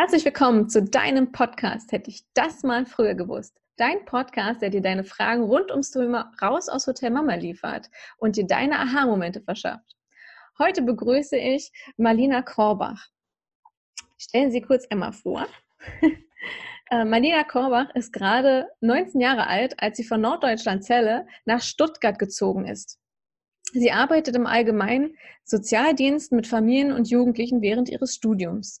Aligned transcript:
Herzlich 0.00 0.24
willkommen 0.24 0.68
zu 0.68 0.80
deinem 0.80 1.32
Podcast. 1.32 1.90
Hätte 1.90 2.08
ich 2.08 2.22
das 2.32 2.62
mal 2.62 2.86
früher 2.86 3.16
gewusst. 3.16 3.60
Dein 3.76 4.04
Podcast, 4.04 4.62
der 4.62 4.70
dir 4.70 4.80
deine 4.80 5.02
Fragen 5.02 5.42
rund 5.42 5.72
ums 5.72 5.90
Thema 5.90 6.30
raus 6.40 6.68
aus 6.68 6.86
Hotel 6.86 7.10
Mama 7.10 7.34
liefert 7.34 7.90
und 8.16 8.36
dir 8.36 8.46
deine 8.46 8.78
Aha-Momente 8.78 9.40
verschafft. 9.40 9.96
Heute 10.56 10.82
begrüße 10.82 11.36
ich 11.36 11.72
Marlina 11.96 12.42
Korbach. 12.42 13.08
Stellen 14.18 14.52
Sie 14.52 14.62
kurz 14.62 14.86
einmal 14.86 15.12
vor. 15.12 15.48
Äh, 16.90 17.04
Marlina 17.04 17.44
Korbach 17.44 17.94
ist 17.94 18.14
gerade 18.14 18.66
19 18.80 19.20
Jahre 19.20 19.46
alt, 19.46 19.74
als 19.82 19.98
sie 19.98 20.04
von 20.04 20.22
Norddeutschland 20.22 20.84
Celle 20.84 21.26
nach 21.44 21.60
Stuttgart 21.60 22.18
gezogen 22.18 22.66
ist. 22.66 22.98
Sie 23.72 23.92
arbeitet 23.92 24.34
im 24.36 24.46
Allgemeinen 24.46 25.14
Sozialdienst 25.44 26.32
mit 26.32 26.46
Familien 26.46 26.92
und 26.92 27.10
Jugendlichen 27.10 27.60
während 27.60 27.90
ihres 27.90 28.14
Studiums. 28.14 28.80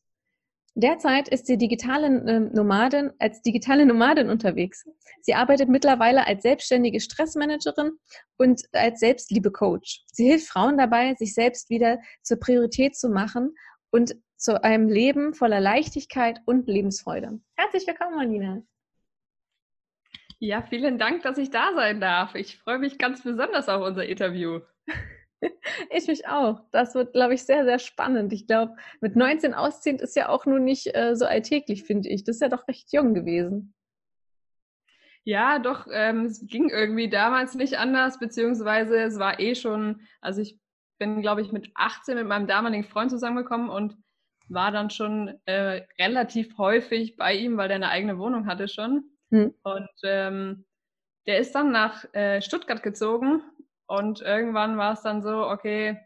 Derzeit 0.80 1.26
ist 1.26 1.48
sie 1.48 1.58
digitale 1.58 2.06
ähm, 2.06 2.52
Nomadin, 2.52 3.10
als 3.18 3.42
digitale 3.42 3.84
Nomadin 3.84 4.30
unterwegs. 4.30 4.88
Sie 5.22 5.34
arbeitet 5.34 5.68
mittlerweile 5.68 6.24
als 6.24 6.42
selbstständige 6.44 7.00
Stressmanagerin 7.00 7.98
und 8.36 8.62
als 8.72 9.00
Selbstliebe-Coach. 9.00 10.04
Sie 10.06 10.28
hilft 10.28 10.46
Frauen 10.46 10.78
dabei, 10.78 11.14
sich 11.14 11.34
selbst 11.34 11.68
wieder 11.68 11.98
zur 12.22 12.38
Priorität 12.38 12.94
zu 12.94 13.08
machen 13.08 13.56
und 13.90 14.14
zu 14.36 14.62
einem 14.62 14.88
Leben 14.88 15.34
voller 15.34 15.58
Leichtigkeit 15.58 16.38
und 16.46 16.68
Lebensfreude. 16.68 17.40
Herzlich 17.56 17.84
willkommen, 17.84 18.14
Marlina. 18.14 18.62
Ja, 20.38 20.62
vielen 20.62 20.96
Dank, 20.96 21.24
dass 21.24 21.38
ich 21.38 21.50
da 21.50 21.72
sein 21.74 22.00
darf. 22.00 22.36
Ich 22.36 22.56
freue 22.56 22.78
mich 22.78 22.98
ganz 22.98 23.24
besonders 23.24 23.68
auf 23.68 23.84
unser 23.84 24.06
Interview. 24.06 24.60
Ich 25.90 26.06
mich 26.06 26.26
auch. 26.26 26.60
Das 26.70 26.94
wird, 26.94 27.12
glaube 27.12 27.34
ich, 27.34 27.44
sehr, 27.44 27.64
sehr 27.64 27.78
spannend. 27.78 28.32
Ich 28.32 28.46
glaube, 28.46 28.74
mit 29.00 29.16
19 29.16 29.54
ausziehen 29.54 29.98
ist 29.98 30.16
ja 30.16 30.28
auch 30.28 30.46
nur 30.46 30.58
nicht 30.58 30.94
äh, 30.94 31.14
so 31.14 31.24
alltäglich, 31.24 31.84
finde 31.84 32.08
ich. 32.08 32.24
Das 32.24 32.36
ist 32.36 32.42
ja 32.42 32.48
doch 32.48 32.66
recht 32.68 32.92
jung 32.92 33.14
gewesen. 33.14 33.74
Ja, 35.24 35.58
doch, 35.58 35.86
ähm, 35.92 36.24
es 36.24 36.46
ging 36.46 36.70
irgendwie 36.70 37.10
damals 37.10 37.54
nicht 37.54 37.78
anders, 37.78 38.18
beziehungsweise 38.18 38.98
es 38.98 39.18
war 39.18 39.40
eh 39.40 39.54
schon, 39.54 40.00
also 40.20 40.40
ich 40.40 40.58
bin, 40.98 41.20
glaube 41.20 41.42
ich, 41.42 41.52
mit 41.52 41.70
18 41.74 42.16
mit 42.16 42.26
meinem 42.26 42.46
damaligen 42.46 42.84
Freund 42.84 43.10
zusammengekommen 43.10 43.68
und 43.68 43.96
war 44.48 44.72
dann 44.72 44.88
schon 44.88 45.38
äh, 45.44 45.82
relativ 45.98 46.56
häufig 46.56 47.16
bei 47.16 47.34
ihm, 47.34 47.58
weil 47.58 47.68
der 47.68 47.76
eine 47.76 47.90
eigene 47.90 48.18
Wohnung 48.18 48.46
hatte 48.46 48.68
schon. 48.68 49.04
Hm. 49.30 49.54
Und 49.62 49.90
ähm, 50.02 50.64
der 51.26 51.38
ist 51.38 51.54
dann 51.54 51.72
nach 51.72 52.06
äh, 52.14 52.40
Stuttgart 52.40 52.82
gezogen 52.82 53.42
und 53.88 54.20
irgendwann 54.20 54.76
war 54.76 54.92
es 54.92 55.02
dann 55.02 55.22
so, 55.22 55.48
okay, 55.48 55.98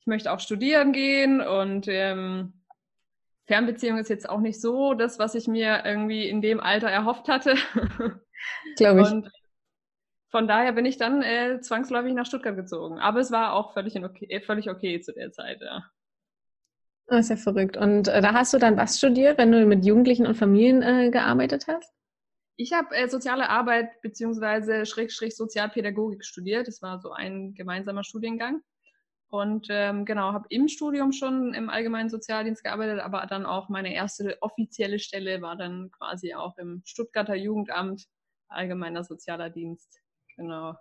ich 0.00 0.06
möchte 0.06 0.32
auch 0.32 0.40
studieren 0.40 0.92
gehen 0.92 1.40
und 1.40 1.86
ähm, 1.88 2.64
Fernbeziehung 3.46 3.98
ist 3.98 4.10
jetzt 4.10 4.28
auch 4.28 4.40
nicht 4.40 4.60
so 4.60 4.94
das, 4.94 5.18
was 5.18 5.34
ich 5.34 5.48
mir 5.48 5.84
irgendwie 5.84 6.28
in 6.28 6.42
dem 6.42 6.60
Alter 6.60 6.88
erhofft 6.88 7.28
hatte. 7.28 7.54
Glaube 8.76 9.00
ich. 9.00 9.10
Und 9.10 9.30
von 10.28 10.46
daher 10.46 10.72
bin 10.72 10.84
ich 10.84 10.98
dann 10.98 11.22
äh, 11.22 11.60
zwangsläufig 11.60 12.12
nach 12.14 12.26
Stuttgart 12.26 12.56
gezogen. 12.56 12.98
Aber 12.98 13.20
es 13.20 13.30
war 13.30 13.54
auch 13.54 13.72
völlig 13.72 13.96
okay, 13.96 14.26
äh, 14.28 14.40
völlig 14.40 14.68
okay 14.68 15.00
zu 15.00 15.12
der 15.12 15.32
Zeit, 15.32 15.62
ja. 15.62 15.84
Das 17.06 17.20
ist 17.20 17.30
ja 17.30 17.36
verrückt. 17.36 17.76
Und 17.76 18.08
äh, 18.08 18.20
da 18.20 18.34
hast 18.34 18.52
du 18.52 18.58
dann 18.58 18.76
was 18.76 18.98
studiert, 18.98 19.38
wenn 19.38 19.52
du 19.52 19.64
mit 19.64 19.86
Jugendlichen 19.86 20.26
und 20.26 20.34
Familien 20.34 20.82
äh, 20.82 21.10
gearbeitet 21.10 21.66
hast? 21.68 21.97
Ich 22.60 22.72
habe 22.72 22.92
äh, 22.96 23.08
soziale 23.08 23.48
Arbeit 23.50 24.02
bzw. 24.02 24.84
Schrägstrich 24.84 25.36
Sozialpädagogik 25.36 26.24
studiert. 26.24 26.66
Das 26.66 26.82
war 26.82 27.00
so 27.00 27.12
ein 27.12 27.54
gemeinsamer 27.54 28.02
Studiengang. 28.02 28.62
Und 29.30 29.68
ähm, 29.70 30.04
genau, 30.04 30.32
habe 30.32 30.46
im 30.48 30.66
Studium 30.66 31.12
schon 31.12 31.54
im 31.54 31.70
allgemeinen 31.70 32.08
Sozialdienst 32.08 32.64
gearbeitet, 32.64 32.98
aber 32.98 33.24
dann 33.26 33.46
auch 33.46 33.68
meine 33.68 33.94
erste 33.94 34.38
offizielle 34.40 34.98
Stelle 34.98 35.40
war 35.40 35.54
dann 35.54 35.92
quasi 35.92 36.34
auch 36.34 36.58
im 36.58 36.82
Stuttgarter 36.84 37.36
Jugendamt, 37.36 38.06
allgemeiner 38.48 39.04
sozialer 39.04 39.50
Dienst. 39.50 40.00
Genau. 40.36 40.74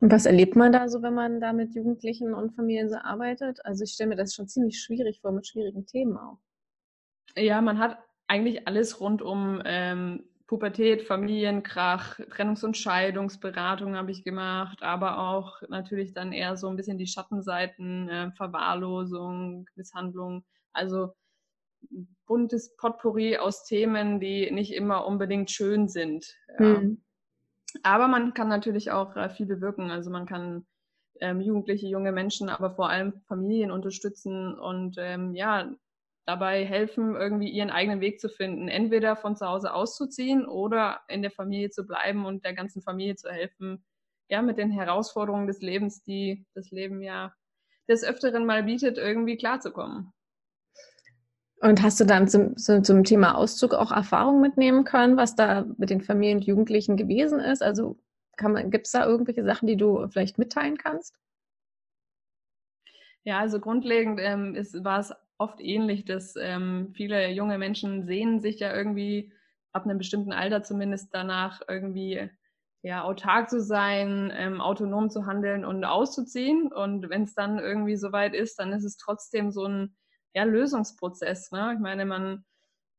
Und 0.00 0.10
was 0.10 0.26
erlebt 0.26 0.56
man 0.56 0.72
da 0.72 0.88
so, 0.88 1.02
wenn 1.02 1.14
man 1.14 1.40
da 1.40 1.52
mit 1.52 1.72
Jugendlichen 1.76 2.34
und 2.34 2.56
Familien 2.56 2.88
so 2.88 2.96
arbeitet? 2.96 3.64
Also 3.64 3.84
ich 3.84 3.92
stelle 3.92 4.08
mir 4.08 4.16
das 4.16 4.34
schon 4.34 4.48
ziemlich 4.48 4.80
schwierig 4.80 5.20
vor, 5.20 5.30
mit 5.30 5.46
schwierigen 5.46 5.86
Themen 5.86 6.16
auch. 6.16 6.38
Ja, 7.36 7.60
man 7.60 7.78
hat 7.78 7.98
eigentlich 8.26 8.66
alles 8.66 8.98
rund 9.00 9.22
um 9.22 9.62
ähm, 9.64 10.24
Pubertät, 10.52 11.04
Familienkrach, 11.04 12.20
Trennungs- 12.28 12.62
und 12.62 12.76
Scheidungsberatung 12.76 13.96
habe 13.96 14.10
ich 14.10 14.22
gemacht, 14.22 14.82
aber 14.82 15.18
auch 15.18 15.62
natürlich 15.70 16.12
dann 16.12 16.34
eher 16.34 16.58
so 16.58 16.68
ein 16.68 16.76
bisschen 16.76 16.98
die 16.98 17.06
Schattenseiten, 17.06 18.10
äh, 18.10 18.32
Verwahrlosung, 18.32 19.66
Misshandlung. 19.76 20.44
Also 20.74 21.14
buntes 22.26 22.76
Potpourri 22.76 23.38
aus 23.38 23.64
Themen, 23.64 24.20
die 24.20 24.50
nicht 24.50 24.74
immer 24.74 25.06
unbedingt 25.06 25.50
schön 25.50 25.88
sind. 25.88 26.36
Ja. 26.58 26.66
Mhm. 26.66 27.02
Aber 27.82 28.06
man 28.06 28.34
kann 28.34 28.48
natürlich 28.48 28.90
auch 28.90 29.16
äh, 29.16 29.30
viel 29.30 29.46
bewirken. 29.46 29.90
Also 29.90 30.10
man 30.10 30.26
kann 30.26 30.66
ähm, 31.20 31.40
Jugendliche, 31.40 31.86
junge 31.86 32.12
Menschen, 32.12 32.50
aber 32.50 32.72
vor 32.72 32.90
allem 32.90 33.22
Familien 33.26 33.70
unterstützen 33.70 34.58
und 34.58 34.96
ähm, 34.98 35.34
ja, 35.34 35.72
dabei 36.24 36.64
helfen, 36.64 37.16
irgendwie 37.16 37.50
ihren 37.50 37.70
eigenen 37.70 38.00
Weg 38.00 38.20
zu 38.20 38.28
finden. 38.28 38.68
Entweder 38.68 39.16
von 39.16 39.36
zu 39.36 39.46
Hause 39.46 39.74
auszuziehen 39.74 40.46
oder 40.46 41.00
in 41.08 41.22
der 41.22 41.30
Familie 41.30 41.70
zu 41.70 41.84
bleiben 41.84 42.24
und 42.24 42.44
der 42.44 42.54
ganzen 42.54 42.82
Familie 42.82 43.16
zu 43.16 43.30
helfen, 43.30 43.84
ja, 44.28 44.40
mit 44.40 44.58
den 44.58 44.70
Herausforderungen 44.70 45.46
des 45.46 45.60
Lebens, 45.60 46.02
die 46.02 46.46
das 46.54 46.70
Leben 46.70 47.02
ja 47.02 47.34
des 47.88 48.04
Öfteren 48.04 48.46
mal 48.46 48.62
bietet, 48.62 48.98
irgendwie 48.98 49.36
klarzukommen. 49.36 50.12
Und 51.60 51.82
hast 51.82 52.00
du 52.00 52.04
dann 52.04 52.26
zum, 52.26 52.56
zum 52.56 53.04
Thema 53.04 53.36
Auszug 53.36 53.74
auch 53.74 53.92
Erfahrungen 53.92 54.40
mitnehmen 54.40 54.84
können, 54.84 55.16
was 55.16 55.36
da 55.36 55.64
mit 55.76 55.90
den 55.90 56.00
Familien 56.00 56.38
und 56.38 56.44
Jugendlichen 56.44 56.96
gewesen 56.96 57.38
ist? 57.38 57.62
Also 57.62 57.98
gibt 58.36 58.86
es 58.86 58.92
da 58.92 59.06
irgendwelche 59.06 59.44
Sachen, 59.44 59.68
die 59.68 59.76
du 59.76 60.08
vielleicht 60.08 60.38
mitteilen 60.38 60.76
kannst? 60.76 61.14
Ja, 63.24 63.38
also 63.38 63.60
grundlegend 63.60 64.20
ähm, 64.20 64.54
ist, 64.54 64.84
war 64.84 65.00
es 65.00 65.12
oft 65.38 65.60
ähnlich, 65.60 66.04
dass 66.04 66.34
ähm, 66.36 66.92
viele 66.94 67.30
junge 67.30 67.58
Menschen 67.58 68.04
sehnen 68.04 68.40
sich 68.40 68.60
ja 68.60 68.74
irgendwie 68.74 69.32
ab 69.72 69.84
einem 69.84 69.98
bestimmten 69.98 70.32
Alter 70.32 70.62
zumindest 70.62 71.14
danach 71.14 71.60
irgendwie 71.68 72.30
ja 72.82 73.04
autark 73.04 73.48
zu 73.48 73.60
sein, 73.60 74.32
ähm, 74.34 74.60
autonom 74.60 75.08
zu 75.08 75.26
handeln 75.26 75.64
und 75.64 75.84
auszuziehen. 75.84 76.72
Und 76.72 77.08
wenn 77.10 77.22
es 77.24 77.34
dann 77.34 77.58
irgendwie 77.58 77.96
soweit 77.96 78.34
ist, 78.34 78.58
dann 78.58 78.72
ist 78.72 78.84
es 78.84 78.96
trotzdem 78.96 79.52
so 79.52 79.66
ein 79.66 79.96
ja, 80.34 80.44
Lösungsprozess. 80.44 81.52
Ne? 81.52 81.72
Ich 81.74 81.80
meine, 81.80 82.04
man 82.04 82.44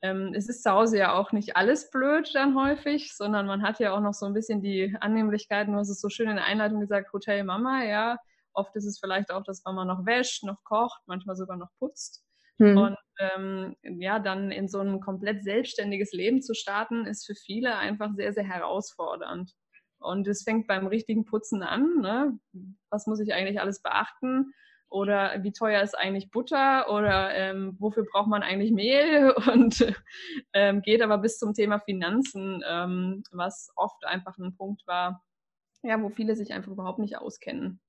ähm, 0.04 0.34
es 0.36 0.50
ist 0.50 0.64
zu 0.64 0.72
Hause 0.72 0.98
ja 0.98 1.14
auch 1.14 1.32
nicht 1.32 1.56
alles 1.56 1.90
blöd 1.90 2.36
dann 2.36 2.56
häufig, 2.56 3.16
sondern 3.16 3.48
man 3.48 3.64
hat 3.64 3.80
ja 3.80 3.94
auch 3.94 4.02
noch 4.02 4.14
so 4.14 4.26
ein 4.26 4.34
bisschen 4.34 4.62
die 4.62 4.96
Annehmlichkeiten, 5.00 5.74
du 5.74 5.80
hast 5.80 5.90
es 5.90 6.02
so 6.02 6.10
schön 6.10 6.30
in 6.30 6.36
der 6.36 6.46
Einleitung 6.46 6.82
gesagt, 6.82 7.14
Hotel 7.14 7.44
Mama, 7.46 7.84
ja. 7.86 8.18
Oft 8.54 8.76
ist 8.76 8.86
es 8.86 9.00
vielleicht 9.00 9.32
auch, 9.32 9.44
dass 9.44 9.64
Mama 9.66 9.86
noch 9.86 10.06
wäscht, 10.06 10.44
noch 10.44 10.64
kocht, 10.64 11.02
manchmal 11.06 11.36
sogar 11.36 11.58
noch 11.58 11.70
putzt. 11.80 12.24
Mhm. 12.58 12.78
Und 12.78 12.98
ähm, 13.20 13.76
ja, 13.82 14.20
dann 14.20 14.52
in 14.52 14.68
so 14.68 14.80
ein 14.80 15.00
komplett 15.00 15.44
selbstständiges 15.44 16.14
Leben 16.14 16.42
zu 16.42 16.54
starten, 16.54 17.06
ist 17.06 17.26
für 17.26 17.36
viele 17.36 17.76
einfach 17.78 18.12
sehr, 18.16 18.34
sehr 18.34 18.44
herausfordernd. 18.44 19.52
Und 20.00 20.28
es 20.28 20.44
fängt 20.44 20.68
beim 20.68 20.88
richtigen 20.88 21.26
Putzen 21.26 21.64
an. 21.64 22.02
Ne? 22.02 22.38
Was 22.90 23.08
muss 23.08 23.20
ich 23.20 23.34
eigentlich 23.34 23.60
alles 23.60 23.82
beachten? 23.82 24.54
Oder 24.90 25.42
wie 25.42 25.54
teuer 25.54 25.82
ist 25.82 25.98
eigentlich 25.98 26.30
Butter? 26.30 26.90
Oder 26.94 27.34
ähm, 27.34 27.76
wofür 27.80 28.06
braucht 28.06 28.28
man 28.28 28.44
eigentlich 28.44 28.72
Mehl? 28.72 29.32
Und 29.52 29.94
ähm, 30.54 30.82
geht 30.82 31.02
aber 31.02 31.18
bis 31.18 31.40
zum 31.40 31.54
Thema 31.54 31.80
Finanzen, 31.80 32.62
ähm, 32.68 33.24
was 33.32 33.72
oft 33.76 34.06
einfach 34.06 34.38
ein 34.38 34.56
Punkt 34.56 34.86
war, 34.86 35.24
ja, 35.82 36.00
wo 36.02 36.10
viele 36.10 36.36
sich 36.36 36.54
einfach 36.54 36.72
überhaupt 36.72 37.00
nicht 37.00 37.18
auskennen. 37.18 37.82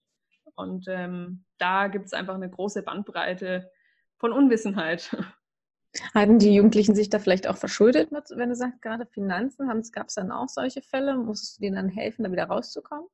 Und 0.56 0.86
ähm, 0.88 1.44
da 1.58 1.88
gibt 1.88 2.06
es 2.06 2.12
einfach 2.12 2.34
eine 2.34 2.50
große 2.50 2.82
Bandbreite 2.82 3.70
von 4.18 4.32
Unwissenheit. 4.32 5.16
Hatten 6.14 6.38
die 6.38 6.54
Jugendlichen 6.54 6.94
sich 6.94 7.08
da 7.08 7.20
vielleicht 7.20 7.46
auch 7.46 7.56
verschuldet, 7.56 8.10
wenn 8.10 8.48
du 8.48 8.56
sagst, 8.56 8.82
gerade 8.82 9.06
Finanzen? 9.06 9.68
Gab 9.92 10.08
es 10.08 10.14
dann 10.14 10.32
auch 10.32 10.48
solche 10.48 10.82
Fälle? 10.82 11.16
Musstest 11.16 11.56
du 11.56 11.60
denen 11.60 11.76
dann 11.76 11.88
helfen, 11.88 12.24
da 12.24 12.32
wieder 12.32 12.46
rauszukommen? 12.46 13.06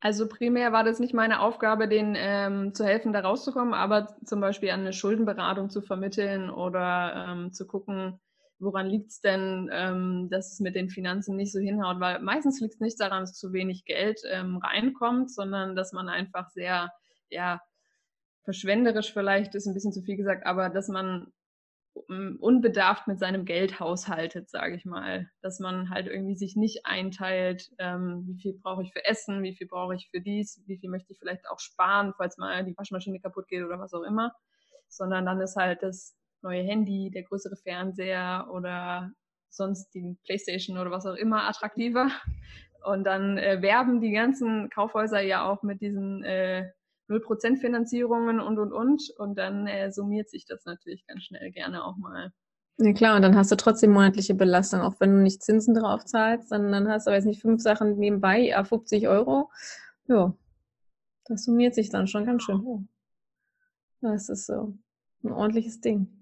Also 0.00 0.28
primär 0.28 0.72
war 0.72 0.82
das 0.82 0.98
nicht 0.98 1.12
meine 1.12 1.40
Aufgabe, 1.40 1.86
denen 1.86 2.14
ähm, 2.16 2.74
zu 2.74 2.84
helfen, 2.84 3.12
da 3.12 3.20
rauszukommen, 3.20 3.74
aber 3.74 4.16
zum 4.24 4.40
Beispiel 4.40 4.70
eine 4.70 4.94
Schuldenberatung 4.94 5.68
zu 5.68 5.82
vermitteln 5.82 6.48
oder 6.48 7.26
ähm, 7.28 7.52
zu 7.52 7.66
gucken, 7.66 8.18
woran 8.60 8.86
liegt 8.86 9.10
es 9.10 9.20
denn, 9.20 9.70
ähm, 9.72 10.28
dass 10.30 10.52
es 10.52 10.60
mit 10.60 10.74
den 10.74 10.90
Finanzen 10.90 11.36
nicht 11.36 11.52
so 11.52 11.58
hinhaut. 11.58 12.00
Weil 12.00 12.20
meistens 12.20 12.60
liegt 12.60 12.74
es 12.74 12.80
nicht 12.80 13.00
daran, 13.00 13.22
dass 13.22 13.38
zu 13.38 13.52
wenig 13.52 13.84
Geld 13.84 14.20
ähm, 14.30 14.58
reinkommt, 14.58 15.32
sondern 15.32 15.74
dass 15.74 15.92
man 15.92 16.08
einfach 16.08 16.48
sehr, 16.50 16.92
ja, 17.30 17.60
verschwenderisch 18.44 19.12
vielleicht 19.12 19.54
ist 19.54 19.66
ein 19.66 19.74
bisschen 19.74 19.92
zu 19.92 20.02
viel 20.02 20.16
gesagt, 20.16 20.46
aber 20.46 20.70
dass 20.70 20.88
man 20.88 21.32
hm, 22.08 22.38
unbedarft 22.40 23.06
mit 23.08 23.18
seinem 23.18 23.44
Geld 23.44 23.80
haushaltet, 23.80 24.48
sage 24.50 24.76
ich 24.76 24.84
mal. 24.84 25.30
Dass 25.42 25.58
man 25.58 25.90
halt 25.90 26.06
irgendwie 26.06 26.36
sich 26.36 26.56
nicht 26.56 26.86
einteilt, 26.86 27.70
ähm, 27.78 28.24
wie 28.26 28.40
viel 28.40 28.58
brauche 28.60 28.82
ich 28.82 28.92
für 28.92 29.04
Essen, 29.04 29.42
wie 29.42 29.54
viel 29.54 29.66
brauche 29.66 29.94
ich 29.94 30.08
für 30.10 30.20
dies, 30.20 30.62
wie 30.66 30.78
viel 30.78 30.90
möchte 30.90 31.12
ich 31.12 31.18
vielleicht 31.18 31.48
auch 31.48 31.60
sparen, 31.60 32.14
falls 32.16 32.36
mal 32.38 32.64
die 32.64 32.76
Waschmaschine 32.76 33.20
kaputt 33.20 33.48
geht 33.48 33.64
oder 33.64 33.78
was 33.78 33.94
auch 33.94 34.02
immer. 34.02 34.34
Sondern 34.88 35.26
dann 35.26 35.40
ist 35.40 35.56
halt 35.56 35.82
das 35.82 36.16
neue 36.42 36.62
Handy, 36.62 37.10
der 37.10 37.22
größere 37.24 37.56
Fernseher 37.56 38.48
oder 38.52 39.12
sonst 39.50 39.92
die 39.94 40.16
Playstation 40.24 40.78
oder 40.78 40.90
was 40.90 41.06
auch 41.06 41.16
immer 41.16 41.48
attraktiver. 41.48 42.10
Und 42.84 43.04
dann 43.04 43.36
äh, 43.36 43.60
werben 43.60 44.00
die 44.00 44.12
ganzen 44.12 44.70
Kaufhäuser 44.70 45.20
ja 45.20 45.48
auch 45.48 45.62
mit 45.62 45.80
diesen 45.80 46.24
äh, 46.24 46.70
0% 47.08 47.56
Finanzierungen 47.58 48.40
und, 48.40 48.58
und, 48.58 48.72
und. 48.72 49.02
Und 49.18 49.36
dann 49.36 49.66
äh, 49.66 49.92
summiert 49.92 50.30
sich 50.30 50.46
das 50.46 50.64
natürlich 50.64 51.06
ganz 51.06 51.24
schnell 51.24 51.50
gerne 51.50 51.84
auch 51.84 51.96
mal. 51.96 52.32
Ja 52.78 52.92
klar, 52.94 53.16
und 53.16 53.22
dann 53.22 53.36
hast 53.36 53.52
du 53.52 53.56
trotzdem 53.56 53.90
monatliche 53.90 54.34
Belastung, 54.34 54.80
auch 54.80 54.94
wenn 55.00 55.12
du 55.12 55.22
nicht 55.22 55.42
Zinsen 55.42 55.74
drauf 55.74 56.06
zahlst, 56.06 56.50
dann, 56.50 56.72
dann 56.72 56.88
hast 56.88 57.06
du, 57.06 57.10
weiß 57.10 57.26
nicht, 57.26 57.42
fünf 57.42 57.60
Sachen 57.60 57.98
nebenbei, 57.98 58.38
ja, 58.38 58.64
50 58.64 59.06
Euro. 59.06 59.50
Ja, 60.06 60.34
das 61.26 61.44
summiert 61.44 61.74
sich 61.74 61.90
dann 61.90 62.06
schon 62.06 62.24
ganz 62.24 62.42
schön 62.42 62.62
hoch. 62.62 62.80
Das 64.00 64.30
ist 64.30 64.46
so 64.46 64.72
ein 65.22 65.32
ordentliches 65.32 65.82
Ding. 65.82 66.19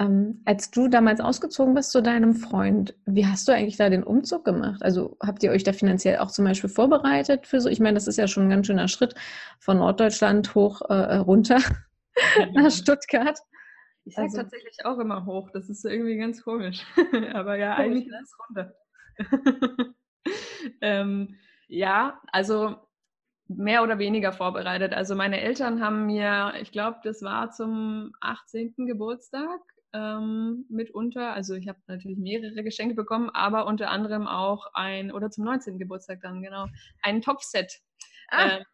Ähm, 0.00 0.40
als 0.46 0.70
du 0.70 0.88
damals 0.88 1.20
ausgezogen 1.20 1.74
bist 1.74 1.92
zu 1.92 2.02
deinem 2.02 2.32
Freund, 2.34 2.94
wie 3.04 3.26
hast 3.26 3.46
du 3.46 3.52
eigentlich 3.52 3.76
da 3.76 3.90
den 3.90 4.02
Umzug 4.02 4.46
gemacht? 4.46 4.82
Also 4.82 5.18
habt 5.22 5.42
ihr 5.42 5.50
euch 5.50 5.62
da 5.62 5.74
finanziell 5.74 6.18
auch 6.18 6.30
zum 6.30 6.46
Beispiel 6.46 6.70
vorbereitet 6.70 7.46
für 7.46 7.60
so? 7.60 7.68
Ich 7.68 7.80
meine, 7.80 7.94
das 7.94 8.08
ist 8.08 8.16
ja 8.16 8.26
schon 8.26 8.44
ein 8.44 8.50
ganz 8.50 8.66
schöner 8.66 8.88
Schritt 8.88 9.14
von 9.58 9.76
Norddeutschland 9.76 10.54
hoch 10.54 10.80
äh, 10.88 11.16
runter 11.16 11.58
nach 12.54 12.70
Stuttgart. 12.70 13.38
Ich 14.06 14.14
sage 14.14 14.28
also, 14.28 14.38
tatsächlich 14.38 14.78
auch 14.86 14.98
immer 14.98 15.26
hoch. 15.26 15.50
Das 15.52 15.68
ist 15.68 15.84
irgendwie 15.84 16.16
ganz 16.16 16.42
komisch. 16.42 16.82
Aber 17.34 17.56
ja, 17.56 17.76
eigentlich 17.76 18.06
ist 18.06 18.22
es 18.22 18.36
runter. 18.48 18.74
ähm, 20.80 21.36
ja, 21.68 22.18
also 22.32 22.76
mehr 23.48 23.82
oder 23.82 23.98
weniger 23.98 24.32
vorbereitet. 24.32 24.94
Also 24.94 25.14
meine 25.14 25.42
Eltern 25.42 25.82
haben 25.82 26.06
mir, 26.06 26.54
ich 26.62 26.72
glaube, 26.72 27.00
das 27.04 27.20
war 27.20 27.50
zum 27.50 28.12
18. 28.22 28.86
Geburtstag 28.86 29.60
ähm, 29.92 30.66
mitunter. 30.68 31.32
Also 31.32 31.54
ich 31.54 31.68
habe 31.68 31.78
natürlich 31.86 32.18
mehrere 32.18 32.62
Geschenke 32.62 32.94
bekommen, 32.94 33.30
aber 33.30 33.66
unter 33.66 33.90
anderem 33.90 34.26
auch 34.26 34.66
ein, 34.74 35.12
oder 35.12 35.30
zum 35.30 35.44
19. 35.44 35.78
Geburtstag 35.78 36.20
dann, 36.22 36.42
genau, 36.42 36.66
ein 37.02 37.22
Topfset. 37.22 37.80
Ah. 38.28 38.58
Ähm, 38.58 38.64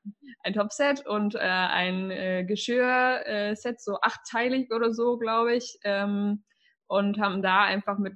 ein 0.44 0.52
Topfset 0.52 1.06
und 1.06 1.34
äh, 1.34 1.38
ein 1.38 2.10
äh, 2.10 2.44
Geschirrset, 2.44 3.80
so 3.80 3.98
achtteilig 4.02 4.70
oder 4.72 4.92
so, 4.92 5.18
glaube 5.18 5.56
ich. 5.56 5.78
Ähm, 5.84 6.44
und 6.88 7.18
haben 7.18 7.42
da 7.42 7.64
einfach 7.64 7.98
mit 7.98 8.14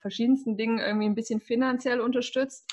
verschiedensten 0.00 0.56
Dingen 0.56 0.78
irgendwie 0.78 1.06
ein 1.06 1.14
bisschen 1.14 1.40
finanziell 1.40 2.00
unterstützt. 2.00 2.70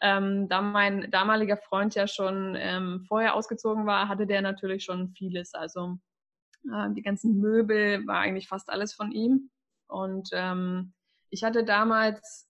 Ähm, 0.00 0.48
da 0.48 0.60
mein 0.60 1.10
damaliger 1.10 1.56
Freund 1.56 1.94
ja 1.94 2.06
schon 2.06 2.54
ähm, 2.56 3.04
vorher 3.08 3.34
ausgezogen 3.34 3.86
war, 3.86 4.08
hatte 4.08 4.26
der 4.26 4.42
natürlich 4.42 4.84
schon 4.84 5.12
vieles. 5.16 5.54
Also 5.54 5.96
äh, 6.72 6.90
die 6.92 7.02
ganzen 7.02 7.40
Möbel 7.40 8.06
war 8.06 8.18
eigentlich 8.18 8.48
fast 8.48 8.70
alles 8.70 8.94
von 8.94 9.12
ihm. 9.12 9.50
Und 9.86 10.30
ähm, 10.32 10.92
ich 11.30 11.44
hatte 11.44 11.64
damals, 11.64 12.48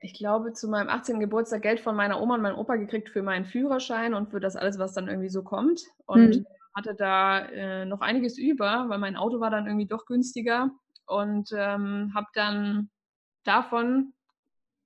ich 0.00 0.14
glaube, 0.14 0.52
zu 0.52 0.68
meinem 0.68 0.88
18. 0.88 1.20
Geburtstag 1.20 1.62
Geld 1.62 1.80
von 1.80 1.96
meiner 1.96 2.20
Oma 2.20 2.34
und 2.34 2.42
meinem 2.42 2.58
Opa 2.58 2.76
gekriegt 2.76 3.08
für 3.08 3.22
meinen 3.22 3.46
Führerschein 3.46 4.14
und 4.14 4.30
für 4.30 4.40
das 4.40 4.56
alles, 4.56 4.78
was 4.78 4.94
dann 4.94 5.08
irgendwie 5.08 5.28
so 5.28 5.42
kommt. 5.42 5.82
Und 6.06 6.36
mhm. 6.36 6.46
hatte 6.74 6.94
da 6.94 7.40
äh, 7.40 7.84
noch 7.84 8.00
einiges 8.00 8.38
über, 8.38 8.86
weil 8.88 8.98
mein 8.98 9.16
Auto 9.16 9.40
war 9.40 9.50
dann 9.50 9.66
irgendwie 9.66 9.86
doch 9.88 10.06
günstiger. 10.06 10.70
Und 11.06 11.50
ähm, 11.52 12.12
habe 12.14 12.26
dann 12.34 12.90
davon 13.44 14.12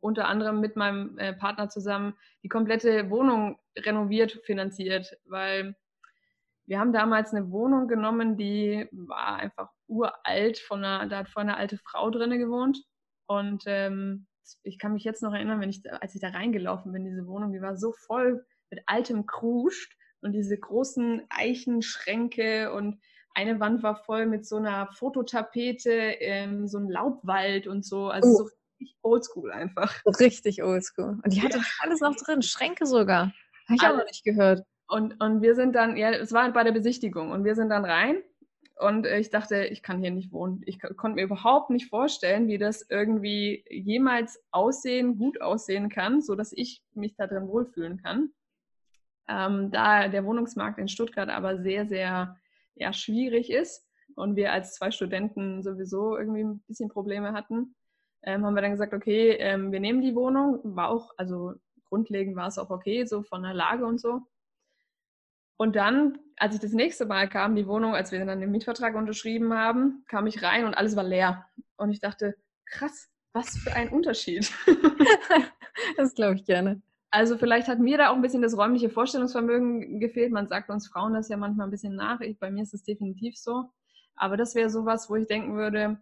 unter 0.02 0.26
anderem 0.28 0.60
mit 0.60 0.76
meinem 0.76 1.16
äh, 1.18 1.32
Partner 1.32 1.68
zusammen 1.68 2.14
die 2.42 2.48
komplette 2.48 3.08
Wohnung 3.10 3.58
renoviert 3.78 4.40
finanziert, 4.44 5.16
weil 5.26 5.76
wir 6.66 6.78
haben 6.78 6.92
damals 6.92 7.32
eine 7.32 7.50
Wohnung 7.50 7.88
genommen, 7.88 8.36
die 8.36 8.88
war 8.92 9.36
einfach 9.36 9.70
uralt, 9.88 10.58
von 10.58 10.84
einer, 10.84 11.08
da 11.08 11.18
hat 11.18 11.28
vorher 11.28 11.52
eine 11.52 11.58
alte 11.58 11.78
Frau 11.78 12.10
drinne 12.10 12.38
gewohnt. 12.38 12.82
Und 13.26 13.64
ähm, 13.66 14.26
ich 14.62 14.78
kann 14.78 14.92
mich 14.92 15.04
jetzt 15.04 15.22
noch 15.22 15.32
erinnern, 15.32 15.60
wenn 15.60 15.70
ich, 15.70 15.82
als 16.00 16.14
ich 16.14 16.20
da 16.20 16.28
reingelaufen 16.28 16.92
bin, 16.92 17.04
diese 17.04 17.26
Wohnung, 17.26 17.52
die 17.52 17.62
war 17.62 17.76
so 17.76 17.92
voll 17.92 18.44
mit 18.70 18.82
altem 18.86 19.26
Kruscht 19.26 19.96
und 20.20 20.32
diese 20.32 20.56
großen 20.56 21.22
Eichenschränke 21.30 22.72
und 22.72 23.00
eine 23.34 23.60
Wand 23.60 23.82
war 23.82 23.96
voll 23.96 24.26
mit 24.26 24.46
so 24.46 24.56
einer 24.56 24.88
Fototapete, 24.92 25.90
ähm, 25.90 26.68
so 26.68 26.78
ein 26.78 26.88
Laubwald 26.88 27.66
und 27.66 27.84
so. 27.84 28.08
Also 28.08 28.28
oh. 28.28 28.36
so 28.36 28.44
richtig 28.44 28.96
oldschool 29.02 29.50
einfach. 29.50 30.02
Richtig 30.20 30.62
oldschool. 30.62 31.18
Und 31.22 31.32
die 31.32 31.42
hatte 31.42 31.58
ja. 31.58 31.64
alles 31.80 32.00
noch 32.00 32.14
drin, 32.14 32.42
Schränke 32.42 32.86
sogar. 32.86 33.32
Habe 33.68 33.76
ich 33.76 33.82
auch 33.82 33.96
noch 33.96 34.04
nicht 34.04 34.24
gehört. 34.24 34.66
Und, 34.92 35.22
und 35.22 35.40
wir 35.40 35.54
sind 35.54 35.74
dann, 35.74 35.96
ja, 35.96 36.10
es 36.10 36.34
war 36.34 36.52
bei 36.52 36.64
der 36.64 36.72
Besichtigung 36.72 37.30
und 37.30 37.46
wir 37.46 37.54
sind 37.54 37.70
dann 37.70 37.86
rein 37.86 38.22
und 38.78 39.06
ich 39.06 39.30
dachte, 39.30 39.64
ich 39.64 39.82
kann 39.82 40.02
hier 40.02 40.10
nicht 40.10 40.32
wohnen. 40.32 40.60
Ich 40.66 40.82
konnte 40.82 41.14
mir 41.14 41.22
überhaupt 41.22 41.70
nicht 41.70 41.88
vorstellen, 41.88 42.46
wie 42.46 42.58
das 42.58 42.84
irgendwie 42.90 43.64
jemals 43.70 44.44
aussehen, 44.50 45.16
gut 45.16 45.40
aussehen 45.40 45.88
kann, 45.88 46.20
sodass 46.20 46.52
ich 46.52 46.82
mich 46.92 47.16
da 47.16 47.26
drin 47.26 47.48
wohlfühlen 47.48 48.02
kann. 48.02 48.32
Ähm, 49.28 49.70
da 49.70 50.08
der 50.08 50.26
Wohnungsmarkt 50.26 50.78
in 50.78 50.88
Stuttgart 50.88 51.30
aber 51.30 51.62
sehr, 51.62 51.86
sehr 51.86 52.36
ja, 52.74 52.92
schwierig 52.92 53.50
ist 53.50 53.88
und 54.14 54.36
wir 54.36 54.52
als 54.52 54.74
zwei 54.74 54.90
Studenten 54.90 55.62
sowieso 55.62 56.18
irgendwie 56.18 56.44
ein 56.44 56.60
bisschen 56.66 56.90
Probleme 56.90 57.32
hatten, 57.32 57.74
ähm, 58.24 58.44
haben 58.44 58.54
wir 58.54 58.60
dann 58.60 58.72
gesagt, 58.72 58.92
okay, 58.92 59.38
ähm, 59.38 59.72
wir 59.72 59.80
nehmen 59.80 60.02
die 60.02 60.14
Wohnung. 60.14 60.60
War 60.64 60.90
auch, 60.90 61.14
also 61.16 61.54
grundlegend 61.88 62.36
war 62.36 62.48
es 62.48 62.58
auch 62.58 62.68
okay, 62.68 63.06
so 63.06 63.22
von 63.22 63.42
der 63.42 63.54
Lage 63.54 63.86
und 63.86 63.98
so. 63.98 64.26
Und 65.56 65.76
dann, 65.76 66.18
als 66.36 66.54
ich 66.54 66.60
das 66.60 66.72
nächste 66.72 67.06
Mal 67.06 67.28
kam, 67.28 67.54
die 67.54 67.66
Wohnung, 67.66 67.94
als 67.94 68.10
wir 68.10 68.24
dann 68.24 68.40
den 68.40 68.50
Mietvertrag 68.50 68.94
unterschrieben 68.94 69.54
haben, 69.54 70.04
kam 70.08 70.26
ich 70.26 70.42
rein 70.42 70.64
und 70.64 70.74
alles 70.74 70.96
war 70.96 71.04
leer. 71.04 71.46
Und 71.76 71.90
ich 71.90 72.00
dachte, 72.00 72.34
krass, 72.66 73.08
was 73.32 73.56
für 73.58 73.72
ein 73.72 73.90
Unterschied. 73.90 74.50
das 75.96 76.14
glaube 76.14 76.34
ich 76.34 76.44
gerne. 76.44 76.82
Also 77.10 77.36
vielleicht 77.36 77.68
hat 77.68 77.78
mir 77.78 77.98
da 77.98 78.08
auch 78.10 78.14
ein 78.14 78.22
bisschen 78.22 78.42
das 78.42 78.56
räumliche 78.56 78.88
Vorstellungsvermögen 78.88 80.00
gefehlt. 80.00 80.32
Man 80.32 80.48
sagt 80.48 80.70
uns 80.70 80.88
Frauen 80.88 81.12
das 81.12 81.28
ja 81.28 81.36
manchmal 81.36 81.66
ein 81.66 81.70
bisschen 81.70 81.94
nach. 81.94 82.20
Ich, 82.20 82.38
bei 82.38 82.50
mir 82.50 82.62
ist 82.62 82.74
es 82.74 82.84
definitiv 82.84 83.36
so. 83.36 83.70
Aber 84.16 84.36
das 84.36 84.54
wäre 84.54 84.70
sowas, 84.70 85.10
wo 85.10 85.16
ich 85.16 85.26
denken 85.26 85.54
würde, 85.54 86.00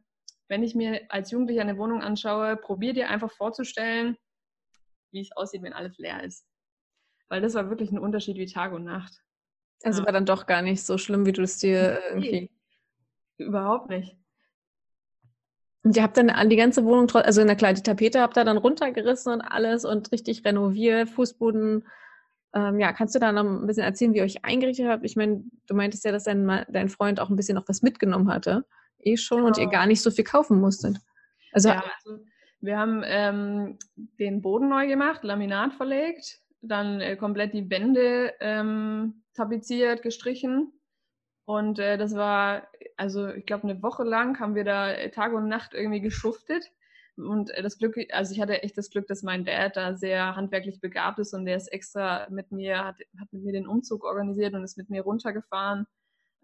wenn 0.49 0.63
ich 0.63 0.75
mir 0.75 1.03
als 1.09 1.31
Jugendlicher 1.31 1.63
eine 1.63 1.79
Wohnung 1.79 2.03
anschaue, 2.03 2.57
probier 2.57 2.93
dir 2.93 3.09
einfach 3.09 3.31
vorzustellen, 3.31 4.17
wie 5.13 5.21
es 5.21 5.33
aussieht, 5.37 5.63
wenn 5.63 5.73
alles 5.73 5.99
leer 5.99 6.23
ist. 6.23 6.47
Weil 7.29 7.41
das 7.41 7.55
war 7.55 7.69
wirklich 7.71 7.93
ein 7.93 7.99
Unterschied 7.99 8.37
wie 8.37 8.47
Tag 8.47 8.73
und 8.73 8.85
Nacht. 8.85 9.21
Also 9.83 10.01
ja. 10.01 10.07
war 10.07 10.13
dann 10.13 10.27
doch 10.27 10.47
gar 10.47 10.63
nicht 10.63 10.85
so 10.85 10.99
schlimm, 10.99 11.27
wie 11.27 11.33
du 11.33 11.43
es 11.43 11.59
dir 11.59 12.01
irgendwie. 12.11 12.51
Überhaupt 13.39 13.89
nicht. 13.89 14.17
Und 15.83 15.97
ihr 15.97 16.03
habt 16.03 16.19
dann 16.19 16.51
die 16.51 16.57
ganze 16.57 16.85
Wohnung, 16.85 17.11
also 17.13 17.43
na 17.43 17.55
klar, 17.55 17.73
die 17.73 17.83
Tapete 17.83 18.21
habt 18.21 18.37
ihr 18.37 18.45
dann 18.45 18.59
runtergerissen 18.59 19.33
und 19.33 19.41
alles 19.41 19.87
und 19.87 20.13
richtig 20.13 20.45
renoviert, 20.45 21.09
Fußboden. 21.09 21.87
Ähm, 22.53 22.81
ja, 22.81 22.93
kannst 22.93 23.15
du 23.15 23.19
da 23.19 23.33
noch 23.33 23.45
ein 23.45 23.67
bisschen 23.67 23.85
erzählen, 23.85 24.13
wie 24.13 24.19
ihr 24.19 24.25
euch 24.25 24.45
eingerichtet 24.45 24.89
habt? 24.89 25.05
Ich 25.05 25.17
meine, 25.17 25.43
du 25.67 25.75
meintest 25.75 26.05
ja, 26.05 26.13
dass 26.13 26.25
dein, 26.25 26.67
dein 26.69 26.91
Freund 26.91 27.19
auch 27.19 27.31
ein 27.31 27.37
bisschen 27.37 27.55
noch 27.55 27.69
was 27.69 27.81
mitgenommen 27.81 28.29
hatte, 28.29 28.67
eh 28.99 29.17
schon, 29.17 29.39
genau. 29.39 29.49
und 29.49 29.57
ihr 29.57 29.65
genau. 29.65 29.79
gar 29.79 29.87
nicht 29.87 30.03
so 30.03 30.11
viel 30.11 30.25
kaufen 30.25 30.61
musstet. 30.61 30.99
Also, 31.53 31.71
ja, 31.71 31.83
also 32.05 32.23
wir 32.61 32.77
haben 32.77 33.03
ähm, 33.07 33.79
den 33.97 34.43
Boden 34.43 34.69
neu 34.69 34.87
gemacht, 34.87 35.25
Laminat 35.25 35.73
verlegt, 35.75 36.40
dann 36.63 37.01
äh, 37.01 37.17
komplett 37.17 37.55
die 37.55 37.71
Wände 37.71 38.35
ähm, 38.41 39.23
tapeziert, 39.35 40.03
gestrichen. 40.03 40.73
Und 41.47 41.79
äh, 41.79 41.99
das 41.99 42.15
war, 42.15 42.69
also 42.97 43.29
ich 43.29 43.47
glaube, 43.47 43.65
eine 43.65 43.83
Woche 43.83 44.05
lang 44.05 44.39
haben 44.39 44.55
wir 44.55 44.65
da 44.65 44.93
äh, 44.93 45.11
Tag 45.11 45.33
und 45.33 45.49
Nacht 45.49 45.75
irgendwie 45.75 46.01
geschuftet. 46.01 46.71
Und 47.17 47.51
äh, 47.51 47.63
das 47.63 47.79
Glück, 47.79 47.97
also 48.13 48.33
ich 48.35 48.41
hatte 48.41 48.63
echt 48.63 48.79
das 48.79 48.91
Glück, 48.91 49.07
dass 49.07 49.23
mein 49.23 49.45
Dad 49.45 49.77
da 49.77 49.95
sehr 49.95 50.37
handwerklich 50.37 50.81
begabt 50.81 51.19
ist 51.19 51.35
und 51.35 51.45
der 51.45 51.57
ist 51.57 51.69
extra 51.69 52.29
mit 52.31 52.53
mir, 52.53 52.85
hat, 52.85 52.97
hat 53.19 53.33
mit 53.33 53.43
mir 53.43 53.53
den 53.53 53.67
Umzug 53.67 54.05
organisiert 54.05 54.55
und 54.55 54.63
ist 54.65 54.79
mit 54.79 54.91
mir 54.91 55.03
runtergefahren. 55.03 55.87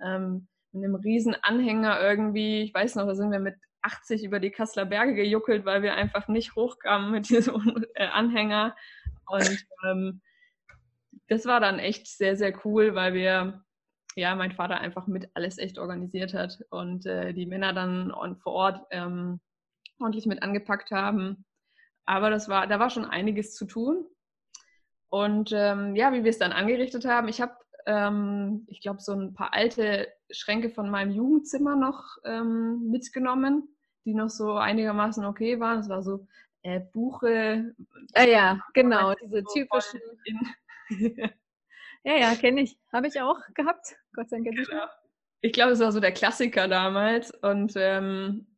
Ähm, 0.02 0.48
mit 0.72 0.84
einem 0.84 0.94
riesen 0.96 1.34
Anhänger 1.40 2.00
irgendwie, 2.00 2.62
ich 2.62 2.74
weiß 2.74 2.96
noch, 2.96 3.06
da 3.06 3.14
sind 3.14 3.30
wir 3.30 3.38
mit 3.38 3.56
80 3.82 4.24
über 4.24 4.40
die 4.40 4.50
Kasseler 4.50 4.84
Berge 4.84 5.14
gejuckelt, 5.14 5.64
weil 5.64 5.82
wir 5.82 5.94
einfach 5.94 6.28
nicht 6.28 6.54
hochkamen 6.56 7.10
mit 7.10 7.28
diesem 7.28 7.84
äh, 7.94 8.06
Anhänger. 8.06 8.76
Und 9.26 9.66
ähm, 9.84 10.20
das 11.28 11.46
war 11.46 11.60
dann 11.60 11.78
echt 11.78 12.06
sehr, 12.06 12.36
sehr 12.36 12.52
cool, 12.64 12.94
weil 12.94 13.14
wir, 13.14 13.64
ja, 14.14 14.34
mein 14.34 14.52
Vater 14.52 14.80
einfach 14.80 15.06
mit 15.06 15.28
alles 15.34 15.58
echt 15.58 15.78
organisiert 15.78 16.34
hat 16.34 16.58
und 16.70 17.06
äh, 17.06 17.32
die 17.32 17.46
Männer 17.46 17.72
dann 17.72 18.12
vor 18.42 18.52
Ort 18.52 18.86
ähm, 18.90 19.40
ordentlich 19.98 20.26
mit 20.26 20.42
angepackt 20.42 20.90
haben. 20.90 21.44
Aber 22.04 22.30
das 22.30 22.48
war, 22.48 22.66
da 22.66 22.78
war 22.78 22.90
schon 22.90 23.04
einiges 23.04 23.54
zu 23.54 23.66
tun. 23.66 24.06
Und 25.08 25.52
ähm, 25.52 25.96
ja, 25.96 26.12
wie 26.12 26.24
wir 26.24 26.30
es 26.30 26.38
dann 26.38 26.52
angerichtet 26.52 27.04
haben, 27.04 27.28
ich 27.28 27.40
habe, 27.40 27.54
ähm, 27.86 28.64
ich 28.68 28.80
glaube, 28.80 29.00
so 29.00 29.12
ein 29.12 29.34
paar 29.34 29.54
alte 29.54 30.08
Schränke 30.30 30.70
von 30.70 30.90
meinem 30.90 31.12
Jugendzimmer 31.12 31.76
noch 31.76 32.16
ähm, 32.24 32.90
mitgenommen, 32.90 33.68
die 34.04 34.14
noch 34.14 34.30
so 34.30 34.54
einigermaßen 34.54 35.24
okay 35.24 35.60
waren. 35.60 35.78
Das 35.78 35.88
war 35.88 36.02
so 36.02 36.26
äh, 36.66 36.80
Buche. 36.80 37.74
Ah 38.14 38.24
ja, 38.24 38.60
genau, 38.74 39.14
diese 39.14 39.44
typischen. 39.44 40.00
ja, 42.04 42.16
ja, 42.18 42.34
kenne 42.34 42.62
ich. 42.62 42.76
Habe 42.92 43.06
ich 43.06 43.20
auch 43.20 43.38
gehabt. 43.54 43.94
Gott 44.12 44.28
sei 44.28 44.40
Dank. 44.40 44.56
Genau. 44.56 44.86
ich 45.42 45.52
glaube, 45.52 45.72
es 45.72 45.80
war 45.80 45.92
so 45.92 46.00
der 46.00 46.12
Klassiker 46.12 46.66
damals. 46.66 47.30
Und 47.30 47.74
ähm, 47.76 48.48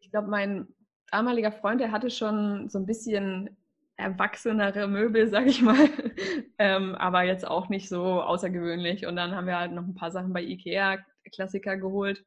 ich 0.00 0.10
glaube, 0.10 0.28
mein 0.28 0.66
damaliger 1.10 1.52
Freund, 1.52 1.80
der 1.80 1.92
hatte 1.92 2.10
schon 2.10 2.70
so 2.70 2.78
ein 2.78 2.86
bisschen 2.86 3.54
erwachsenere 3.98 4.88
Möbel, 4.88 5.28
sag 5.28 5.46
ich 5.46 5.60
mal. 5.60 5.76
ähm, 6.58 6.94
aber 6.94 7.22
jetzt 7.24 7.46
auch 7.46 7.68
nicht 7.68 7.90
so 7.90 8.22
außergewöhnlich. 8.22 9.04
Und 9.06 9.16
dann 9.16 9.34
haben 9.34 9.46
wir 9.46 9.58
halt 9.58 9.72
noch 9.72 9.84
ein 9.84 9.94
paar 9.94 10.10
Sachen 10.10 10.32
bei 10.32 10.42
IKEA 10.42 11.04
Klassiker 11.32 11.76
geholt 11.76 12.24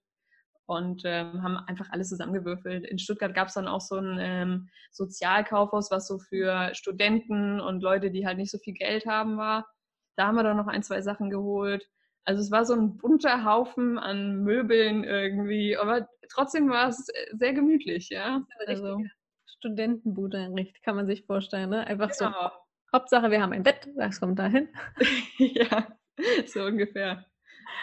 und 0.70 1.02
ähm, 1.04 1.42
haben 1.42 1.58
einfach 1.58 1.90
alles 1.90 2.10
zusammengewürfelt. 2.10 2.86
In 2.86 3.00
Stuttgart 3.00 3.34
gab 3.34 3.48
es 3.48 3.56
dann 3.56 3.68
auch 3.68 3.82
so 3.82 3.96
ein 3.96 4.18
ähm, 4.20 4.70
Sozialkaufhaus, 4.92 5.90
was 5.90 6.08
so 6.08 6.20
für 6.20 6.70
Studenten 6.76 7.60
und 7.60 7.82
Leute, 7.82 8.12
die 8.12 8.28
halt 8.28 8.38
nicht 8.38 8.52
so 8.52 8.60
viel 8.60 8.76
Geld 8.76 9.08
haben, 9.08 9.38
war. 9.38 9.68
Da 10.16 10.28
haben 10.28 10.36
wir 10.36 10.44
dann 10.44 10.58
noch 10.58 10.68
ein, 10.68 10.84
zwei 10.84 11.02
Sachen 11.02 11.32
geholt. 11.32 11.90
Also 12.24 12.42
es 12.42 12.52
war 12.52 12.66
so 12.66 12.76
ein 12.76 12.98
bunter 12.98 13.44
Haufen 13.46 13.98
an 13.98 14.44
Möbeln 14.44 15.04
irgendwie, 15.04 15.76
aber 15.76 16.08
trotzdem 16.32 16.70
war 16.70 16.90
es 16.90 17.08
sehr 17.32 17.54
gemütlich, 17.54 18.10
ja. 18.10 18.46
Also 18.68 19.02
Studentenbude, 19.48 20.54
kann 20.84 20.96
man 20.96 21.08
sich 21.08 21.26
vorstellen, 21.26 21.72
ne? 21.72 21.88
Einfach 21.88 22.12
genau. 22.16 22.32
so. 22.32 22.50
Hauptsache, 22.94 23.32
wir 23.32 23.42
haben 23.42 23.54
ein 23.54 23.64
Bett, 23.64 23.90
das 23.98 24.20
kommt 24.20 24.38
dahin. 24.38 24.70
ja, 25.40 25.88
so 26.46 26.64
ungefähr. 26.64 27.26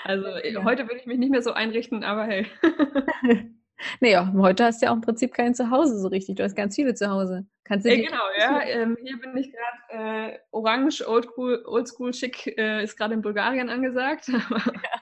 Also 0.05 0.27
ja. 0.29 0.65
heute 0.65 0.89
will 0.89 0.97
ich 0.97 1.07
mich 1.07 1.19
nicht 1.19 1.31
mehr 1.31 1.43
so 1.43 1.53
einrichten, 1.53 2.05
aber 2.05 2.25
hey. 2.25 2.47
naja, 4.01 4.33
heute 4.37 4.65
hast 4.65 4.81
du 4.81 4.87
ja 4.87 4.93
auch 4.93 4.97
im 4.97 5.01
Prinzip 5.01 5.35
kein 5.35 5.55
Zuhause 5.55 5.99
so 5.99 6.09
richtig. 6.09 6.37
Du 6.37 6.45
hast 6.45 6.55
ganz 6.55 6.75
viele 6.75 6.95
zu 6.95 7.11
Hause. 7.11 7.47
Kannst 7.65 7.87
du 7.87 7.91
äh, 7.91 8.03
genau, 8.03 8.23
ja. 8.39 8.63
Ähm, 8.63 8.97
hier 9.03 9.19
bin 9.19 9.37
ich 9.37 9.53
gerade 9.53 10.33
äh, 10.33 10.39
orange, 10.53 11.03
oldschool, 11.07 11.65
oldschool 11.67 12.15
schick, 12.15 12.57
äh, 12.59 12.85
ist 12.85 12.97
gerade 12.97 13.15
in 13.15 13.23
Bulgarien 13.23 13.69
angesagt. 13.69 14.29
Aber, 14.51 14.65
ja. 14.67 15.01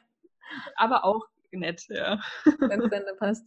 aber 0.76 1.04
auch 1.04 1.26
nett, 1.52 1.82
ja. 1.88 2.20
Wenn 2.58 2.80
es 2.80 3.18
passt. 3.18 3.46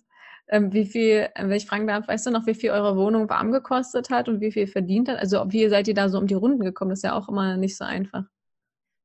Ähm, 0.49 0.71
wie 0.71 0.85
viel, 0.85 1.29
wenn 1.35 1.51
ich 1.51 1.65
fragen 1.65 1.87
darf, 1.87 2.07
weißt 2.07 2.27
du 2.27 2.31
noch, 2.31 2.45
wie 2.45 2.53
viel 2.53 2.71
eure 2.71 2.95
Wohnung 2.95 3.29
warm 3.29 3.51
gekostet 3.51 4.09
hat 4.09 4.29
und 4.29 4.39
wie 4.39 4.51
viel 4.51 4.67
verdient 4.67 5.09
hat? 5.09 5.17
Also 5.17 5.43
wie 5.51 5.67
seid 5.67 5.89
ihr 5.89 5.93
da 5.93 6.07
so 6.07 6.17
um 6.17 6.27
die 6.27 6.35
Runden 6.35 6.63
gekommen? 6.63 6.91
Das 6.91 6.99
ist 6.99 7.03
ja 7.03 7.13
auch 7.13 7.27
immer 7.27 7.57
nicht 7.57 7.75
so 7.75 7.83
einfach. 7.83 8.23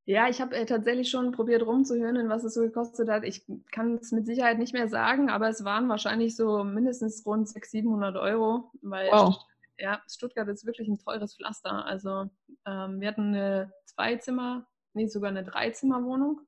Ja, 0.04 0.28
ich 0.28 0.40
habe 0.40 0.56
äh, 0.56 0.66
tatsächlich 0.66 1.10
schon 1.10 1.30
probiert 1.30 1.64
rumzuhören, 1.64 2.28
was 2.28 2.42
es 2.42 2.54
so 2.54 2.62
gekostet 2.62 3.08
hat. 3.08 3.22
Ich 3.24 3.46
kann 3.70 3.98
es 3.98 4.10
mit 4.10 4.26
Sicherheit 4.26 4.58
nicht 4.58 4.72
mehr 4.72 4.88
sagen, 4.88 5.30
aber 5.30 5.48
es 5.48 5.64
waren 5.64 5.88
wahrscheinlich 5.88 6.34
so 6.34 6.64
mindestens 6.64 7.24
rund 7.24 7.48
600, 7.48 7.70
700 7.70 8.16
Euro, 8.16 8.72
weil 8.82 9.10
wow. 9.12 9.36
ja, 9.78 10.02
Stuttgart 10.08 10.48
ist 10.48 10.66
wirklich 10.66 10.88
ein 10.88 10.98
teures 10.98 11.36
Pflaster. 11.36 11.86
Also 11.86 12.28
ähm, 12.66 13.00
wir 13.00 13.08
hatten 13.08 13.28
eine 13.28 13.72
Zweizimmer, 13.84 14.66
nee, 14.94 15.06
sogar 15.06 15.30
eine 15.30 15.44
Dreizimmerwohnung 15.44 16.40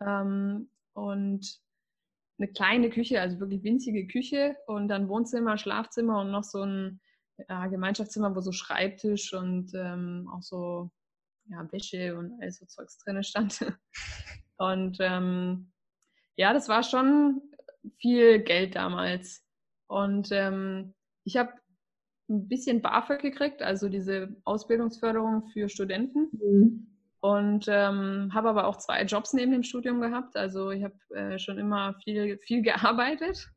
ähm, 0.00 0.70
und 0.94 1.60
eine 2.38 2.48
kleine 2.48 2.88
Küche, 2.88 3.20
also 3.20 3.40
wirklich 3.40 3.64
winzige 3.64 4.06
Küche 4.06 4.56
und 4.68 4.86
dann 4.86 5.08
Wohnzimmer, 5.08 5.58
Schlafzimmer 5.58 6.20
und 6.20 6.30
noch 6.30 6.44
so 6.44 6.62
ein 6.62 7.00
ja, 7.48 7.66
Gemeinschaftszimmer, 7.66 8.34
wo 8.36 8.40
so 8.40 8.52
Schreibtisch 8.52 9.34
und 9.34 9.72
ähm, 9.74 10.30
auch 10.32 10.42
so 10.42 10.90
ja, 11.50 11.70
Wäsche 11.72 12.16
und 12.16 12.40
all 12.40 12.50
so 12.50 12.64
Zeugs 12.66 12.98
drin 12.98 13.22
stand. 13.22 13.60
Und 14.56 14.98
ähm, 15.00 15.72
ja, 16.36 16.52
das 16.52 16.68
war 16.68 16.82
schon 16.82 17.40
viel 17.98 18.40
Geld 18.40 18.76
damals. 18.76 19.42
Und 19.86 20.28
ähm, 20.32 20.94
ich 21.24 21.38
habe 21.38 21.52
ein 22.28 22.46
bisschen 22.46 22.82
BAföG 22.82 23.22
gekriegt, 23.22 23.62
also 23.62 23.88
diese 23.88 24.36
Ausbildungsförderung 24.44 25.46
für 25.48 25.70
Studenten. 25.70 26.28
Mhm. 26.32 26.86
Und 27.20 27.66
ähm, 27.68 28.30
habe 28.32 28.50
aber 28.50 28.66
auch 28.66 28.76
zwei 28.76 29.02
Jobs 29.04 29.32
neben 29.32 29.52
dem 29.52 29.62
Studium 29.62 30.00
gehabt. 30.00 30.36
Also 30.36 30.70
ich 30.70 30.84
habe 30.84 30.94
äh, 31.14 31.38
schon 31.38 31.58
immer 31.58 31.94
viel, 32.04 32.38
viel 32.38 32.62
gearbeitet. 32.62 33.50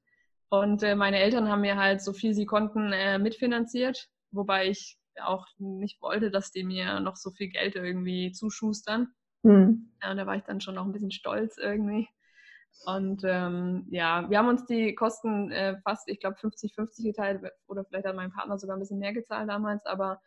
Und 0.49 0.83
äh, 0.83 0.95
meine 0.95 1.19
Eltern 1.19 1.49
haben 1.49 1.61
mir 1.61 1.77
halt 1.77 2.01
so 2.01 2.13
viel 2.13 2.33
sie 2.33 2.45
konnten 2.45 2.93
äh, 2.93 3.19
mitfinanziert, 3.19 4.09
wobei 4.31 4.69
ich 4.69 4.97
auch 5.21 5.47
nicht 5.57 6.01
wollte, 6.01 6.31
dass 6.31 6.51
die 6.51 6.63
mir 6.63 6.99
noch 6.99 7.15
so 7.15 7.31
viel 7.31 7.49
Geld 7.49 7.75
irgendwie 7.75 8.31
zuschustern. 8.31 9.13
Mhm. 9.43 9.91
Ja, 10.01 10.11
und 10.11 10.17
da 10.17 10.25
war 10.25 10.35
ich 10.35 10.43
dann 10.43 10.61
schon 10.61 10.75
noch 10.75 10.85
ein 10.85 10.91
bisschen 10.91 11.11
stolz 11.11 11.57
irgendwie. 11.57 12.07
Und 12.85 13.21
ähm, 13.23 13.85
ja, 13.89 14.29
wir 14.29 14.37
haben 14.37 14.49
uns 14.49 14.65
die 14.65 14.95
Kosten 14.95 15.51
äh, 15.51 15.77
fast, 15.83 16.09
ich 16.09 16.19
glaube, 16.19 16.37
50-50 16.37 17.03
geteilt 17.03 17.41
oder 17.67 17.85
vielleicht 17.85 18.05
hat 18.05 18.15
mein 18.15 18.31
Partner 18.31 18.57
sogar 18.57 18.75
ein 18.75 18.79
bisschen 18.79 18.99
mehr 18.99 19.13
gezahlt 19.13 19.47
damals, 19.47 19.85
aber 19.85 20.21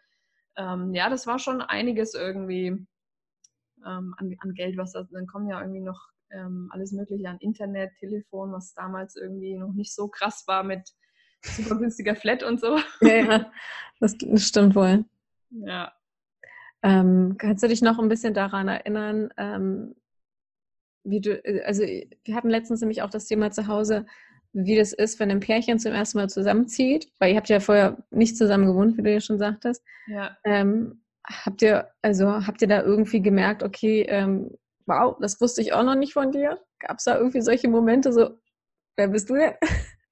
ähm, 0.57 0.95
ja, 0.95 1.11
das 1.11 1.26
war 1.26 1.38
schon 1.38 1.61
einiges 1.61 2.14
irgendwie 2.14 2.69
ähm, 3.87 4.14
an, 4.16 4.37
an, 4.38 4.55
Geld, 4.55 4.78
was 4.78 4.93
da, 4.93 5.07
dann 5.11 5.26
kommen 5.26 5.49
ja 5.49 5.61
irgendwie 5.61 5.83
noch 5.83 6.00
ähm, 6.31 6.71
alles 6.73 6.93
Mögliche 6.93 7.28
an 7.28 7.38
Internet, 7.40 7.93
Telefon, 7.99 8.52
was 8.52 8.73
damals 8.73 9.16
irgendwie 9.16 9.57
noch 9.57 9.73
nicht 9.75 9.95
so 9.95 10.09
krass 10.09 10.45
war 10.47 10.62
mit 10.62 10.88
super 11.47 11.76
günstiger 11.76 12.15
Flat 12.15 12.43
und 12.43 12.61
so. 12.61 12.79
Ja, 13.00 13.17
ja. 13.17 13.53
Das, 14.00 14.17
das 14.19 14.43
stimmt 14.43 14.75
wohl. 14.75 15.05
Ja. 15.50 15.93
Ähm, 16.83 17.37
kannst 17.38 17.62
du 17.62 17.69
dich 17.69 17.83
noch 17.83 17.99
ein 17.99 18.09
bisschen 18.09 18.35
daran 18.35 18.69
erinnern, 18.69 19.31
ähm, 19.37 19.95
wie 21.05 21.21
du, 21.21 21.41
also 21.65 21.83
wir 21.83 22.35
hatten 22.35 22.50
letztens 22.50 22.81
nämlich 22.81 23.03
auch 23.03 23.11
das 23.11 23.26
Thema 23.26 23.50
zu 23.50 23.67
Hause, 23.67 24.07
wie 24.53 24.76
das 24.76 24.93
ist, 24.93 25.21
wenn 25.21 25.31
ein 25.31 25.41
Pärchen 25.41 25.79
zum 25.79 25.93
ersten 25.93 26.19
Mal 26.19 26.29
zusammenzieht, 26.29 27.11
weil 27.19 27.31
ihr 27.31 27.37
habt 27.37 27.49
ja 27.49 27.61
vorher 27.61 27.99
nicht 28.11 28.37
zusammen 28.37 28.67
gewohnt, 28.67 28.97
wie 28.97 29.03
du 29.03 29.12
ja 29.12 29.21
schon 29.21 29.38
sagtest. 29.38 29.85
Ja. 30.07 30.37
Ähm, 30.45 31.03
habt 31.25 31.62
ihr, 31.62 31.91
also 32.03 32.47
habt 32.47 32.62
ihr 32.62 32.69
da 32.69 32.83
irgendwie 32.83 33.21
gemerkt, 33.21 33.62
okay, 33.62 34.03
ähm, 34.09 34.50
wow, 34.87 35.17
das 35.21 35.41
wusste 35.41 35.61
ich 35.61 35.73
auch 35.73 35.83
noch 35.83 35.95
nicht 35.95 36.12
von 36.12 36.33
dir? 36.33 36.59
Gab 36.79 36.99
es 36.99 37.05
da 37.05 37.17
irgendwie 37.17 37.41
solche 37.41 37.69
Momente, 37.69 38.12
so, 38.12 38.38
wer 38.97 39.09
bist 39.09 39.29
du 39.31 39.35
denn? 39.35 39.55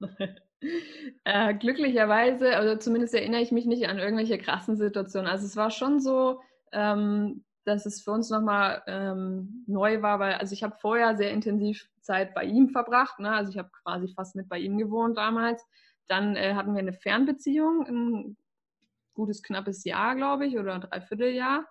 Äh, 1.24 1.54
glücklicherweise, 1.54 2.56
also 2.56 2.76
zumindest 2.76 3.14
erinnere 3.14 3.40
ich 3.40 3.52
mich 3.52 3.66
nicht 3.66 3.88
an 3.88 3.98
irgendwelche 3.98 4.38
krassen 4.38 4.76
Situationen. 4.76 5.28
Also 5.28 5.46
es 5.46 5.56
war 5.56 5.70
schon 5.70 6.00
so, 6.00 6.40
ähm, 6.72 7.44
dass 7.64 7.86
es 7.86 8.02
für 8.02 8.12
uns 8.12 8.30
nochmal 8.30 8.82
ähm, 8.86 9.64
neu 9.66 10.02
war, 10.02 10.18
weil 10.18 10.34
also 10.34 10.52
ich 10.52 10.62
habe 10.62 10.76
vorher 10.80 11.16
sehr 11.16 11.30
intensiv 11.30 11.88
Zeit 12.00 12.34
bei 12.34 12.44
ihm 12.44 12.68
verbracht. 12.68 13.18
Ne? 13.18 13.30
Also 13.30 13.50
ich 13.50 13.58
habe 13.58 13.70
quasi 13.82 14.08
fast 14.08 14.36
mit 14.36 14.48
bei 14.48 14.58
ihm 14.58 14.76
gewohnt 14.76 15.16
damals. 15.16 15.64
Dann 16.06 16.36
äh, 16.36 16.54
hatten 16.54 16.74
wir 16.74 16.80
eine 16.80 16.92
Fernbeziehung, 16.92 17.86
ein 17.86 18.36
gutes 19.14 19.42
knappes 19.42 19.84
Jahr, 19.84 20.14
glaube 20.14 20.46
ich, 20.46 20.58
oder 20.58 20.74
ein 20.74 20.82
Dreivierteljahr, 20.82 21.66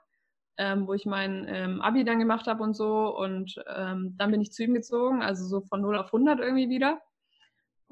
ähm, 0.57 0.87
wo 0.87 0.93
ich 0.93 1.05
mein 1.05 1.45
ähm, 1.47 1.81
Abi 1.81 2.03
dann 2.03 2.19
gemacht 2.19 2.47
habe 2.47 2.63
und 2.63 2.73
so. 2.73 3.15
Und 3.15 3.63
ähm, 3.67 4.15
dann 4.17 4.31
bin 4.31 4.41
ich 4.41 4.51
zu 4.51 4.63
ihm 4.63 4.73
gezogen, 4.73 5.21
also 5.21 5.45
so 5.45 5.61
von 5.61 5.81
0 5.81 5.97
auf 5.97 6.07
100 6.07 6.39
irgendwie 6.39 6.69
wieder. 6.69 7.01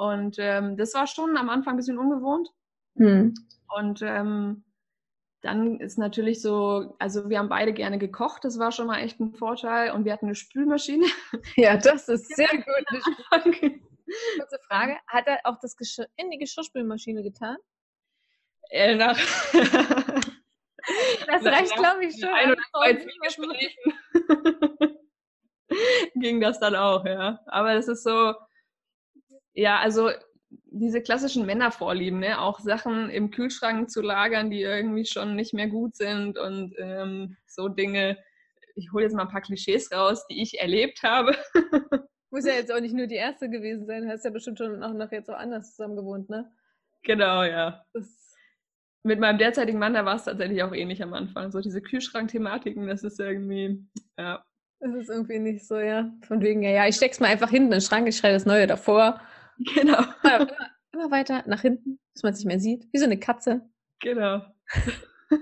Und 0.02 0.38
ähm, 0.40 0.78
das 0.78 0.96
war 0.96 1.06
schon 1.06 1.38
am 1.38 1.52
Anfang 1.52 1.76
ein 1.76 1.78
bisschen 1.78 2.00
ungewohnt. 2.00 2.50
Hm. 2.98 3.36
Und 3.78 4.02
ähm, 4.02 4.64
dann 5.42 5.80
ist 5.80 6.00
natürlich 6.00 6.42
so, 6.42 6.96
also 6.98 7.30
wir 7.30 7.38
haben 7.38 7.50
beide 7.50 7.72
gerne 7.72 8.00
gekocht, 8.00 8.44
das 8.44 8.58
war 8.58 8.72
schon 8.72 8.88
mal 8.88 8.98
echt 8.98 9.20
ein 9.20 9.36
Vorteil. 9.36 9.92
Und 9.92 10.04
wir 10.04 10.14
hatten 10.14 10.26
eine 10.26 10.34
Spülmaschine. 10.34 11.06
Ja, 11.56 11.78
das 11.78 12.10
ist 12.10 12.36
sehr 12.36 12.50
gut. 12.50 12.66
Kurze 13.30 14.60
Frage, 14.68 14.98
hat 15.06 15.28
er 15.28 15.42
auch 15.44 15.60
das 15.62 15.78
Geschirr 15.78 16.08
in 16.16 16.32
die 16.32 16.40
Geschirrspülmaschine 16.40 17.22
getan? 17.22 17.58
Äh, 18.72 18.96
nach 18.96 19.20
das 21.28 21.46
reicht, 21.46 21.76
glaube 21.76 22.06
ich, 22.06 22.20
schon. 22.20 22.28
Ein 22.28 22.54
oder 22.54 22.62
zwei 22.72 22.96
Zwiegesprächen 22.96 23.94
ging 26.16 26.42
das 26.42 26.60
dann 26.60 26.76
auch, 26.76 27.06
ja. 27.06 27.40
Aber 27.46 27.76
es 27.76 27.88
ist 27.88 28.04
so, 28.04 28.34
ja, 29.54 29.80
also 29.80 30.10
diese 30.66 31.02
klassischen 31.02 31.46
Männervorlieben, 31.46 32.20
ne? 32.20 32.40
auch 32.42 32.60
Sachen 32.60 33.10
im 33.10 33.32
Kühlschrank 33.32 33.90
zu 33.90 34.02
lagern, 34.02 34.50
die 34.50 34.62
irgendwie 34.62 35.06
schon 35.06 35.36
nicht 35.36 35.54
mehr 35.54 35.68
gut 35.68 35.96
sind 35.96 36.38
und 36.38 36.76
ähm, 36.78 37.38
so 37.48 37.68
Dinge. 37.70 38.18
Ich 38.76 38.92
hole 38.92 39.04
jetzt 39.04 39.14
mal 39.14 39.24
ein 39.24 39.30
paar 39.30 39.42
Klischees 39.42 39.92
raus, 39.92 40.26
die 40.28 40.42
ich 40.42 40.60
erlebt 40.60 41.04
habe. 41.04 41.36
Muss 42.32 42.46
ja 42.46 42.54
jetzt 42.54 42.72
auch 42.72 42.80
nicht 42.80 42.96
nur 42.96 43.08
die 43.08 43.16
erste 43.16 43.50
gewesen 43.50 43.86
sein, 43.86 44.08
hast 44.10 44.24
ja 44.24 44.32
bestimmt 44.32 44.58
schon 44.58 44.82
auch 44.84 44.94
noch 44.94 45.12
jetzt 45.12 45.30
auch 45.30 45.38
anders 45.38 45.76
zusammen 45.76 45.98
gewohnt, 45.98 46.30
ne? 46.30 46.50
Genau, 47.04 47.44
ja. 47.44 47.84
Das 47.94 48.22
mit 49.04 49.20
meinem 49.20 49.38
derzeitigen 49.38 49.80
Mann, 49.80 49.94
da 49.94 50.06
war 50.06 50.16
es 50.16 50.26
tatsächlich 50.26 50.62
auch 50.64 50.74
ähnlich 50.74 51.02
am 51.02 51.14
Anfang. 51.14 51.52
So 51.52 51.60
diese 51.60 51.82
Kühlschrank-Thematiken, 51.82 52.88
das 52.88 53.04
ist 53.04 53.20
irgendwie, 53.20 53.84
ja. 54.18 54.44
Das 54.80 54.96
ist 54.96 55.10
irgendwie 55.10 55.40
nicht 55.40 55.66
so, 55.66 55.80
ja. 55.80 56.12
Von 56.28 56.42
wegen, 56.42 56.62
ja, 56.64 56.70
ja, 56.70 56.88
ich 56.88 56.96
steck's 56.96 57.20
mal 57.20 57.28
einfach 57.28 57.50
hinten 57.50 57.68
in 57.68 57.80
den 57.80 57.82
Schrank, 57.82 58.08
ich 58.08 58.18
schreibe 58.18 58.34
das 58.34 58.46
Neue 58.46 58.68
davor. 58.68 59.20
Genau. 59.76 60.04
Immer, 60.24 60.48
immer, 60.92 61.12
weiter 61.12 61.44
nach 61.46 61.62
hinten, 61.62 62.00
dass 62.14 62.24
man 62.24 62.34
es 62.34 62.40
nicht 62.40 62.48
mehr 62.48 62.60
sieht. 62.60 62.88
Wie 62.92 62.98
so 62.98 63.06
eine 63.06 63.20
Katze. 63.20 63.70
Genau. 64.00 64.42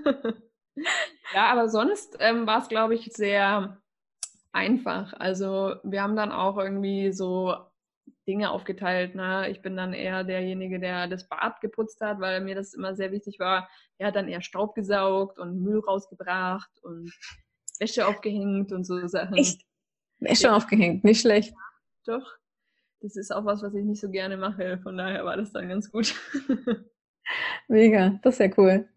ja, 1.34 1.46
aber 1.46 1.68
sonst 1.68 2.16
ähm, 2.20 2.46
war 2.46 2.60
es, 2.60 2.68
glaube 2.68 2.94
ich, 2.94 3.12
sehr 3.12 3.80
einfach. 4.52 5.14
Also 5.14 5.76
wir 5.84 6.02
haben 6.02 6.16
dann 6.16 6.32
auch 6.32 6.58
irgendwie 6.58 7.12
so 7.12 7.54
Dinge 8.26 8.50
aufgeteilt. 8.50 9.14
Ne? 9.14 9.48
Ich 9.50 9.62
bin 9.62 9.76
dann 9.76 9.92
eher 9.92 10.24
derjenige, 10.24 10.78
der 10.78 11.08
das 11.08 11.28
Bad 11.28 11.60
geputzt 11.60 12.00
hat, 12.00 12.20
weil 12.20 12.40
mir 12.40 12.54
das 12.54 12.74
immer 12.74 12.94
sehr 12.94 13.12
wichtig 13.12 13.38
war. 13.38 13.68
Er 13.98 14.08
hat 14.08 14.16
dann 14.16 14.28
eher 14.28 14.42
Staub 14.42 14.74
gesaugt 14.74 15.38
und 15.38 15.62
Müll 15.62 15.80
rausgebracht 15.80 16.70
und 16.82 17.12
Wäsche 17.78 18.06
aufgehängt 18.06 18.72
und 18.72 18.84
so 18.84 19.06
Sachen. 19.08 19.36
Echt? 19.36 19.62
Schon 20.22 20.50
ja. 20.50 20.56
aufgehängt, 20.56 21.02
nicht 21.02 21.22
schlecht. 21.22 21.54
Doch. 22.04 22.39
Das 23.02 23.16
ist 23.16 23.34
auch 23.34 23.44
was, 23.44 23.62
was 23.62 23.74
ich 23.74 23.84
nicht 23.84 24.00
so 24.00 24.10
gerne 24.10 24.36
mache. 24.36 24.78
Von 24.82 24.98
daher 24.98 25.24
war 25.24 25.36
das 25.36 25.52
dann 25.52 25.68
ganz 25.68 25.90
gut. 25.90 26.14
Mega, 27.68 28.18
das 28.22 28.34
ist 28.34 28.40
ja 28.40 28.50
cool. 28.58 28.88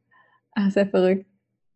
Ah, 0.51 0.69
sehr 0.69 0.87
verrückt. 0.87 1.25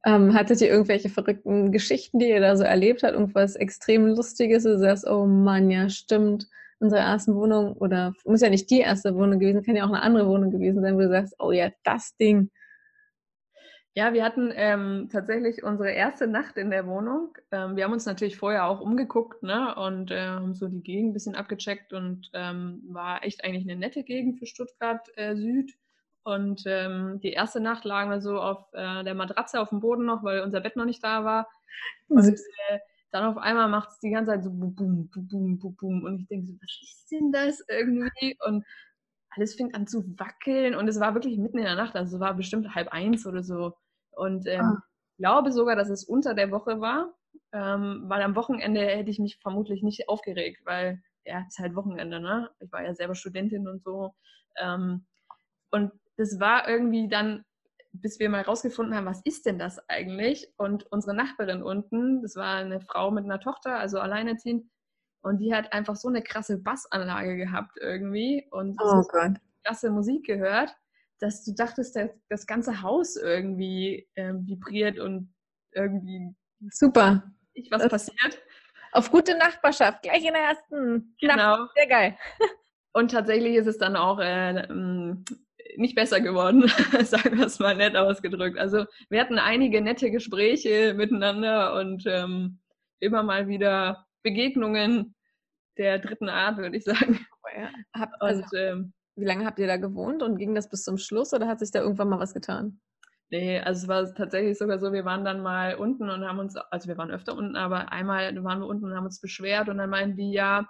Ähm, 0.06 0.34
hattet 0.34 0.62
ihr 0.62 0.70
irgendwelche 0.70 1.10
verrückten 1.10 1.72
Geschichten, 1.72 2.20
die 2.20 2.30
ihr 2.30 2.40
da 2.40 2.56
so 2.56 2.64
erlebt 2.64 3.04
habt? 3.04 3.14
Irgendwas 3.14 3.56
extrem 3.56 4.08
Lustiges? 4.08 4.64
Du 4.64 4.78
sagst, 4.78 5.08
oh 5.08 5.26
Mann, 5.26 5.72
ja, 5.72 5.90
stimmt. 5.90 6.48
Unsere 6.80 7.02
erste 7.02 7.34
Wohnung 7.34 7.74
oder 7.74 8.14
muss 8.26 8.42
ja 8.42 8.50
nicht 8.50 8.70
die 8.70 8.80
erste 8.80 9.16
Wohnung 9.16 9.40
gewesen, 9.40 9.64
kann 9.64 9.76
ja 9.76 9.84
auch 9.84 9.90
eine 9.90 10.02
andere 10.02 10.28
Wohnung 10.28 10.52
gewesen 10.52 10.82
sein, 10.82 10.96
wo 10.96 11.00
du 11.00 11.10
sagst, 11.10 11.36
oh 11.40 11.52
ja, 11.52 11.72
das 11.84 12.16
Ding. 12.18 12.52
Ja, 13.98 14.14
wir 14.14 14.24
hatten 14.24 14.54
ähm, 14.54 15.10
tatsächlich 15.12 15.64
unsere 15.64 15.90
erste 15.90 16.28
Nacht 16.28 16.58
in 16.58 16.70
der 16.70 16.86
Wohnung. 16.86 17.36
Ähm, 17.50 17.76
wir 17.76 17.84
haben 17.84 17.94
uns 17.94 18.06
natürlich 18.06 18.38
vorher 18.38 18.68
auch 18.68 18.80
umgeguckt 18.80 19.42
ne, 19.42 19.74
und 19.74 20.12
äh, 20.12 20.24
haben 20.28 20.54
so 20.54 20.68
die 20.68 20.84
Gegend 20.84 21.10
ein 21.10 21.14
bisschen 21.14 21.34
abgecheckt 21.34 21.94
und 21.94 22.30
ähm, 22.34 22.84
war 22.90 23.24
echt 23.24 23.44
eigentlich 23.44 23.64
eine 23.68 23.76
nette 23.76 24.04
Gegend 24.04 24.38
für 24.38 24.46
Stuttgart 24.46 25.10
äh, 25.18 25.36
Süd. 25.36 25.74
Und 26.22 26.62
ähm, 26.68 27.20
die 27.24 27.32
erste 27.32 27.60
Nacht 27.60 27.86
lagen 27.86 28.12
wir 28.12 28.22
so 28.22 28.40
auf 28.40 28.68
äh, 28.74 29.04
der 29.04 29.16
Matratze 29.16 29.60
auf 29.60 29.70
dem 29.70 29.80
Boden 29.80 30.06
noch, 30.06 30.24
weil 30.24 30.42
unser 30.42 30.62
Bett 30.62 30.76
noch 30.76 30.86
nicht 30.86 31.04
da 31.04 31.26
war. 31.26 31.50
Und 32.08 32.28
äh, 32.70 32.78
dann 33.10 33.24
auf 33.24 33.38
einmal 33.38 33.68
macht 33.68 33.90
es 33.90 34.00
die 34.00 34.12
ganze 34.12 34.30
Zeit 34.30 34.44
so 34.44 34.52
boom, 34.52 34.76
boom, 34.76 35.10
boom, 35.10 35.58
boom, 35.58 35.76
boom. 35.76 36.04
Und 36.04 36.20
ich 36.20 36.28
denke 36.28 36.46
so, 36.46 36.54
was 36.54 36.80
ist 36.84 37.08
denn 37.12 37.32
das 37.32 37.66
irgendwie? 37.68 38.38
Und 38.46 38.64
alles 39.32 39.56
fing 39.56 39.74
an 39.74 39.88
zu 39.88 40.04
wackeln 40.20 40.76
und 40.76 40.88
es 40.88 41.00
war 41.00 41.14
wirklich 41.14 41.38
mitten 41.38 41.58
in 41.58 41.64
der 41.66 41.76
Nacht, 41.76 41.96
also 41.96 42.16
es 42.16 42.20
war 42.20 42.34
bestimmt 42.34 42.74
halb 42.76 42.90
eins 42.90 43.26
oder 43.26 43.44
so. 43.44 43.74
Und 44.18 44.48
ähm, 44.48 44.62
ah. 44.62 44.84
glaube 45.18 45.52
sogar, 45.52 45.76
dass 45.76 45.90
es 45.90 46.04
unter 46.04 46.34
der 46.34 46.52
Woche 46.52 46.82
war, 46.82 47.14
ähm, 47.54 48.04
weil 48.08 48.22
am 48.22 48.36
Wochenende 48.36 48.82
hätte 48.82 49.10
ich 49.10 49.20
mich 49.20 49.38
vermutlich 49.42 49.84
nicht 49.84 50.10
aufgeregt, 50.10 50.62
weil 50.66 51.02
ja, 51.26 51.44
es 51.48 51.56
ist 51.56 51.60
halt 51.60 51.76
Wochenende, 51.76 52.20
ne? 52.20 52.50
Ich 52.60 52.72
war 52.72 52.84
ja 52.84 52.94
selber 52.96 53.16
Studentin 53.16 53.68
und 53.68 53.84
so. 53.84 54.14
Ähm, 54.58 55.06
und 55.72 55.92
das 56.16 56.40
war 56.40 56.68
irgendwie 56.68 57.08
dann, 57.08 57.44
bis 57.92 58.20
wir 58.20 58.30
mal 58.30 58.42
rausgefunden 58.42 58.96
haben, 58.96 59.06
was 59.06 59.22
ist 59.24 59.46
denn 59.46 59.60
das 59.60 59.78
eigentlich? 59.90 60.52
Und 60.58 60.90
unsere 60.92 61.16
Nachbarin 61.16 61.64
unten, 61.64 62.22
das 62.22 62.36
war 62.36 62.56
eine 62.56 62.80
Frau 62.82 63.12
mit 63.12 63.26
einer 63.26 63.40
Tochter, 63.40 63.78
also 63.78 64.00
alleinerziehend, 64.00 64.70
und 65.22 65.40
die 65.40 65.54
hat 65.54 65.74
einfach 65.74 65.96
so 65.96 66.08
eine 66.08 66.22
krasse 66.22 66.58
Bassanlage 66.58 67.36
gehabt 67.36 67.78
irgendwie 67.82 68.48
und 68.52 68.78
oh 68.82 69.02
so 69.02 69.34
krasse 69.64 69.90
Musik 69.90 70.26
gehört 70.26 70.76
dass 71.20 71.44
du 71.44 71.54
dachtest, 71.54 71.96
dass 71.96 72.10
das 72.30 72.46
ganze 72.46 72.82
Haus 72.82 73.16
irgendwie 73.16 74.08
äh, 74.16 74.34
vibriert 74.34 75.00
und 75.00 75.34
irgendwie 75.74 76.36
super. 76.72 77.24
Ich, 77.54 77.72
was 77.72 77.82
das 77.84 77.92
passiert. 77.92 78.42
Auf 78.92 79.12
gute 79.12 79.38
Nachbarschaft, 79.38 80.04
gleich 80.04 80.24
in 80.24 80.34
der 80.34 80.44
ersten 80.44 81.16
genau. 81.20 81.36
Nacht. 81.36 81.72
Sehr 81.76 81.88
geil. 81.88 82.18
Und 82.94 83.12
tatsächlich 83.12 83.56
ist 83.56 83.68
es 83.68 83.78
dann 83.78 83.96
auch 83.96 84.20
äh, 84.20 84.68
nicht 85.76 85.96
besser 85.96 86.22
geworden, 86.22 86.68
sagen 87.04 87.38
wir 87.38 87.46
es 87.46 87.60
mal 87.60 87.76
nett 87.76 87.96
ausgedrückt. 87.96 88.58
Also 88.58 88.86
wir 89.10 89.22
hatten 89.22 89.38
einige 89.40 89.82
nette 89.82 90.10
Gespräche 90.12 90.94
miteinander 90.96 91.76
und 91.76 92.04
ähm, 92.08 92.60
immer 93.00 93.24
mal 93.24 93.48
wieder 93.48 94.08
Begegnungen 94.24 95.16
der 95.78 96.00
dritten 96.00 96.30
Art, 96.30 96.58
würde 96.58 96.78
ich 96.78 96.84
sagen. 96.84 97.26
Oh 97.44 97.60
ja. 97.60 97.70
Hab, 97.94 98.10
also, 98.20 98.42
und, 98.42 98.60
ähm, 98.60 98.94
wie 99.18 99.26
lange 99.26 99.46
habt 99.46 99.60
ihr 99.60 99.68
da 99.68 99.78
gewohnt 99.78 100.24
und 100.24 100.38
ging 100.38 100.56
das 100.56 100.70
bis 100.70 100.84
zum 100.84 100.98
Schluss 100.98 101.34
oder 101.34 101.48
hat 101.48 101.60
sich 101.60 101.72
da 101.72 101.82
irgendwann 101.82 102.10
mal 102.10 102.20
was 102.20 102.34
getan? 102.34 102.80
Nee, 103.30 103.60
also 103.60 103.84
es 103.84 103.88
war 103.90 104.14
tatsächlich 104.16 104.58
sogar 104.58 104.80
so, 104.80 104.94
wir 104.94 105.04
waren 105.04 105.26
dann 105.26 105.42
mal 105.42 105.76
unten 105.76 106.10
und 106.10 106.26
haben 106.26 106.40
uns, 106.40 106.56
also 106.56 106.88
wir 106.88 106.98
waren 106.98 107.12
öfter 107.12 107.36
unten, 107.36 107.58
aber 107.58 107.92
einmal 107.92 108.42
waren 108.44 108.60
wir 108.60 108.68
unten 108.68 108.86
und 108.86 108.96
haben 108.96 109.06
uns 109.06 109.20
beschwert 109.20 109.68
und 109.68 109.80
dann 109.80 109.90
meinten 109.90 110.16
die, 110.16 110.32
ja, 110.32 110.66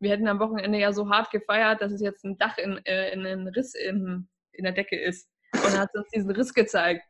wir 0.00 0.10
hätten 0.10 0.28
am 0.28 0.38
Wochenende 0.38 0.78
ja 0.78 0.92
so 0.92 1.10
hart 1.10 1.30
gefeiert, 1.30 1.82
dass 1.82 1.92
es 1.92 2.00
jetzt 2.00 2.24
ein 2.24 2.38
Dach 2.38 2.56
in, 2.56 2.78
äh, 2.86 3.12
in 3.12 3.26
einen 3.26 3.48
Riss 3.48 3.74
in, 3.74 4.28
in 4.52 4.64
der 4.64 4.72
Decke 4.72 4.98
ist. 4.98 5.28
Und 5.52 5.64
dann 5.64 5.80
hat 5.80 5.90
sie 5.92 5.98
uns 5.98 6.08
diesen 6.10 6.30
Riss 6.30 6.54
gezeigt. 6.54 7.02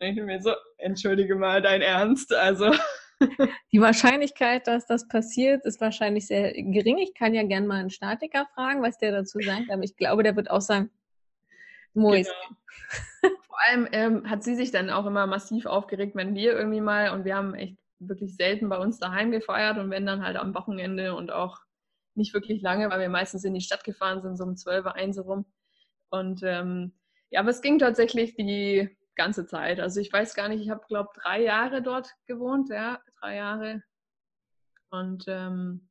Und 0.00 0.08
ich 0.08 0.16
bin 0.16 0.26
mir 0.26 0.40
so, 0.42 0.52
entschuldige 0.78 1.36
mal 1.36 1.62
dein 1.62 1.80
Ernst, 1.80 2.34
also 2.34 2.72
Die 3.72 3.80
Wahrscheinlichkeit, 3.80 4.66
dass 4.66 4.86
das 4.86 5.08
passiert, 5.08 5.64
ist 5.64 5.80
wahrscheinlich 5.80 6.26
sehr 6.26 6.52
gering. 6.52 6.98
Ich 6.98 7.14
kann 7.14 7.34
ja 7.34 7.42
gerne 7.42 7.66
mal 7.66 7.80
einen 7.80 7.90
Statiker 7.90 8.46
fragen, 8.54 8.82
was 8.82 8.98
der 8.98 9.12
dazu 9.12 9.38
sagt, 9.40 9.70
aber 9.70 9.82
ich 9.82 9.96
glaube, 9.96 10.22
der 10.22 10.36
wird 10.36 10.50
auch 10.50 10.60
sagen, 10.60 10.90
Mois. 11.94 12.28
Genau. 13.22 13.36
Vor 13.46 13.56
allem 13.68 13.88
ähm, 13.92 14.30
hat 14.30 14.42
sie 14.42 14.54
sich 14.54 14.70
dann 14.70 14.90
auch 14.90 15.06
immer 15.06 15.26
massiv 15.26 15.66
aufgeregt, 15.66 16.16
wenn 16.16 16.34
wir 16.34 16.52
irgendwie 16.52 16.80
mal, 16.80 17.10
und 17.10 17.24
wir 17.24 17.36
haben 17.36 17.54
echt 17.54 17.76
wirklich 17.98 18.34
selten 18.34 18.68
bei 18.68 18.78
uns 18.78 18.98
daheim 18.98 19.30
gefeiert 19.30 19.78
und 19.78 19.90
wenn 19.90 20.06
dann 20.06 20.24
halt 20.24 20.36
am 20.36 20.54
Wochenende 20.54 21.14
und 21.14 21.30
auch 21.30 21.60
nicht 22.14 22.34
wirklich 22.34 22.60
lange, 22.62 22.90
weil 22.90 23.00
wir 23.00 23.08
meistens 23.08 23.44
in 23.44 23.54
die 23.54 23.60
Stadt 23.60 23.84
gefahren 23.84 24.22
sind, 24.22 24.36
so 24.36 24.44
um 24.44 24.56
12 24.56 24.84
Uhr, 24.86 24.94
1 24.94 25.18
rum. 25.24 25.46
Und 26.10 26.42
ähm, 26.42 26.92
ja, 27.30 27.40
aber 27.40 27.50
es 27.50 27.62
ging 27.62 27.78
tatsächlich 27.78 28.34
die 28.34 28.90
ganze 29.14 29.46
Zeit. 29.46 29.80
Also 29.80 30.00
ich 30.00 30.12
weiß 30.12 30.34
gar 30.34 30.48
nicht, 30.48 30.62
ich 30.62 30.70
habe, 30.70 30.82
glaube 30.88 31.10
drei 31.14 31.42
Jahre 31.42 31.82
dort 31.82 32.14
gewohnt, 32.26 32.68
ja, 32.70 33.00
drei 33.22 33.36
Jahre. 33.36 33.82
Und 34.90 35.24
ähm, 35.28 35.88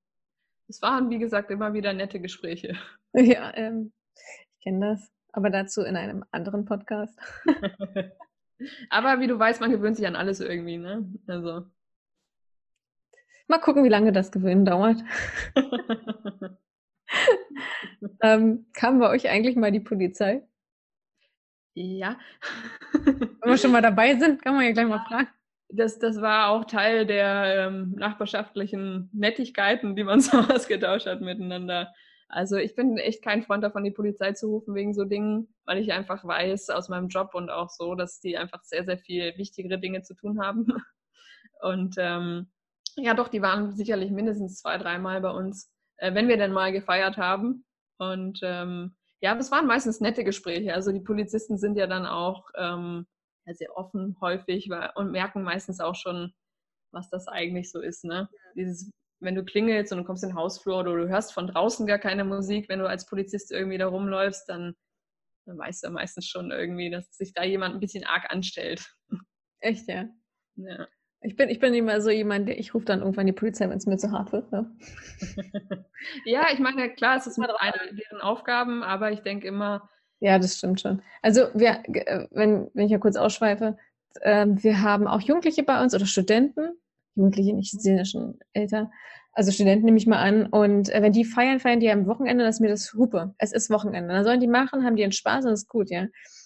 es 0.67 0.81
waren, 0.81 1.09
wie 1.09 1.19
gesagt, 1.19 1.49
immer 1.49 1.73
wieder 1.73 1.93
nette 1.93 2.19
Gespräche. 2.19 2.77
Ja, 3.13 3.51
ähm, 3.57 3.91
ich 4.15 4.63
kenne 4.63 4.91
das, 4.91 5.11
aber 5.33 5.49
dazu 5.49 5.81
in 5.81 5.97
einem 5.97 6.23
anderen 6.31 6.63
Podcast. 6.63 7.19
aber 8.89 9.19
wie 9.19 9.27
du 9.27 9.37
weißt, 9.37 9.59
man 9.59 9.69
gewöhnt 9.69 9.97
sich 9.97 10.07
an 10.07 10.15
alles 10.15 10.39
irgendwie, 10.39 10.77
ne? 10.77 11.11
Also. 11.27 11.65
Mal 13.49 13.59
gucken, 13.59 13.83
wie 13.83 13.89
lange 13.89 14.13
das 14.13 14.31
Gewöhnen 14.31 14.63
dauert. 14.63 15.03
ähm, 18.21 18.65
kam 18.71 18.99
bei 18.99 19.09
euch 19.09 19.27
eigentlich 19.27 19.57
mal 19.57 19.73
die 19.73 19.81
Polizei? 19.81 20.47
Ja. 21.73 22.17
Wenn 22.93 23.37
wir 23.43 23.57
schon 23.57 23.73
mal 23.73 23.81
dabei 23.81 24.15
sind, 24.15 24.41
kann 24.41 24.55
man 24.55 24.63
ja 24.63 24.71
gleich 24.71 24.87
mal 24.87 25.03
fragen. 25.05 25.27
Das, 25.73 25.99
das 25.99 26.21
war 26.21 26.49
auch 26.49 26.65
Teil 26.65 27.05
der 27.05 27.67
ähm, 27.67 27.93
nachbarschaftlichen 27.97 29.09
Nettigkeiten, 29.13 29.95
die 29.95 30.03
man 30.03 30.19
so 30.21 30.37
ausgetauscht 30.37 31.07
hat 31.07 31.21
miteinander. 31.21 31.93
Also 32.27 32.55
ich 32.55 32.75
bin 32.75 32.97
echt 32.97 33.21
kein 33.23 33.43
Freund 33.43 33.63
davon, 33.63 33.83
die 33.83 33.91
Polizei 33.91 34.31
zu 34.31 34.47
rufen 34.47 34.73
wegen 34.73 34.93
so 34.93 35.03
Dingen, 35.03 35.53
weil 35.65 35.79
ich 35.79 35.91
einfach 35.91 36.23
weiß 36.23 36.69
aus 36.69 36.87
meinem 36.87 37.09
Job 37.09 37.31
und 37.33 37.49
auch 37.49 37.69
so, 37.69 37.93
dass 37.93 38.21
die 38.21 38.37
einfach 38.37 38.63
sehr, 38.63 38.85
sehr 38.85 38.97
viel 38.97 39.37
wichtigere 39.37 39.79
Dinge 39.79 40.01
zu 40.01 40.15
tun 40.15 40.41
haben. 40.41 40.67
Und 41.61 41.95
ähm, 41.99 42.51
ja, 42.95 43.13
doch, 43.13 43.27
die 43.27 43.43
waren 43.43 43.75
sicherlich 43.75 44.09
mindestens 44.09 44.57
zwei, 44.59 44.79
dreimal 44.79 45.21
bei 45.21 45.29
uns, 45.29 45.71
äh, 45.97 46.13
wenn 46.15 46.27
wir 46.27 46.37
denn 46.37 46.51
mal 46.51 46.71
gefeiert 46.71 47.17
haben. 47.17 47.65
Und 47.99 48.39
ähm, 48.41 48.95
ja, 49.19 49.35
das 49.35 49.51
waren 49.51 49.67
meistens 49.67 50.01
nette 50.01 50.23
Gespräche. 50.23 50.73
Also 50.73 50.91
die 50.91 51.01
Polizisten 51.01 51.59
sind 51.59 51.77
ja 51.77 51.85
dann 51.85 52.07
auch 52.07 52.49
ähm, 52.57 53.05
sehr 53.55 53.75
offen 53.77 54.17
häufig 54.21 54.69
und 54.95 55.11
merken 55.11 55.43
meistens 55.43 55.79
auch 55.79 55.95
schon, 55.95 56.33
was 56.91 57.09
das 57.09 57.27
eigentlich 57.27 57.71
so 57.71 57.81
ist. 57.81 58.03
Ne? 58.03 58.29
Dieses, 58.55 58.91
wenn 59.19 59.35
du 59.35 59.43
klingelst 59.43 59.91
und 59.91 59.99
du 59.99 60.03
kommst 60.03 60.23
in 60.23 60.29
den 60.29 60.35
Hausflur 60.35 60.79
oder 60.79 60.97
du 60.97 61.07
hörst 61.07 61.33
von 61.33 61.47
draußen 61.47 61.87
gar 61.87 61.99
keine 61.99 62.23
Musik, 62.23 62.69
wenn 62.69 62.79
du 62.79 62.87
als 62.87 63.05
Polizist 63.05 63.51
irgendwie 63.51 63.77
da 63.77 63.87
rumläufst, 63.87 64.49
dann, 64.49 64.75
dann 65.45 65.57
weißt 65.57 65.83
du 65.83 65.89
meistens 65.91 66.27
schon 66.27 66.51
irgendwie, 66.51 66.89
dass 66.89 67.09
sich 67.15 67.33
da 67.33 67.43
jemand 67.43 67.75
ein 67.75 67.79
bisschen 67.79 68.05
arg 68.05 68.31
anstellt. 68.31 68.85
Echt, 69.59 69.87
ja? 69.87 70.09
Ja. 70.55 70.87
Ich 71.23 71.35
bin, 71.35 71.49
ich 71.49 71.59
bin 71.59 71.75
immer 71.75 72.01
so 72.01 72.09
jemand, 72.09 72.47
der, 72.47 72.59
ich 72.59 72.73
rufe 72.73 72.85
dann 72.85 73.01
irgendwann 73.01 73.27
die 73.27 73.31
Polizei, 73.31 73.69
wenn 73.69 73.77
es 73.77 73.85
mir 73.85 73.97
zu 73.97 74.11
hart 74.11 74.31
wird. 74.31 74.51
Ne? 74.51 74.75
ja, 76.25 76.47
ich 76.51 76.57
meine, 76.57 76.93
klar, 76.95 77.15
es 77.17 77.27
ist 77.27 77.37
mit 77.37 77.51
einer 77.51 77.93
deren 77.93 78.21
Aufgaben, 78.21 78.81
aber 78.81 79.11
ich 79.11 79.19
denke 79.21 79.47
immer. 79.47 79.87
Ja, 80.21 80.37
das 80.39 80.57
stimmt 80.57 80.79
schon. 80.79 81.01
Also, 81.21 81.47
wir, 81.53 81.83
äh, 81.93 82.27
wenn, 82.31 82.69
wenn 82.73 82.85
ich 82.85 82.91
ja 82.91 82.99
kurz 82.99 83.15
ausschweife, 83.15 83.77
äh, 84.21 84.45
wir 84.47 84.81
haben 84.81 85.07
auch 85.07 85.19
Jugendliche 85.19 85.63
bei 85.63 85.81
uns 85.81 85.93
oder 85.95 86.05
Studenten, 86.05 86.71
Jugendliche 87.15 87.53
nicht, 87.53 87.71
sind 87.71 87.97
ja 87.97 88.05
schon 88.05 88.39
älter, 88.53 88.91
also 89.33 89.51
Studenten 89.51 89.85
nehme 89.85 89.97
ich 89.97 90.07
mal 90.07 90.19
an. 90.19 90.45
Und 90.45 90.89
äh, 90.89 91.01
wenn 91.01 91.11
die 91.11 91.25
feiern, 91.25 91.59
feiern 91.59 91.79
die 91.79 91.89
am 91.89 92.05
Wochenende, 92.05 92.43
dass 92.43 92.59
mir 92.59 92.69
das 92.69 92.93
Hupe. 92.93 93.33
Es 93.39 93.51
ist 93.51 93.69
Wochenende. 93.69 94.13
Dann 94.13 94.23
sollen 94.23 94.39
die 94.39 94.47
machen, 94.47 94.83
haben 94.83 94.95
die 94.95 95.03
einen 95.03 95.11
Spaß 95.11 95.45
und 95.45 95.51
das 95.51 95.61
ist 95.61 95.69
gut, 95.69 95.89
ja. 95.89 96.01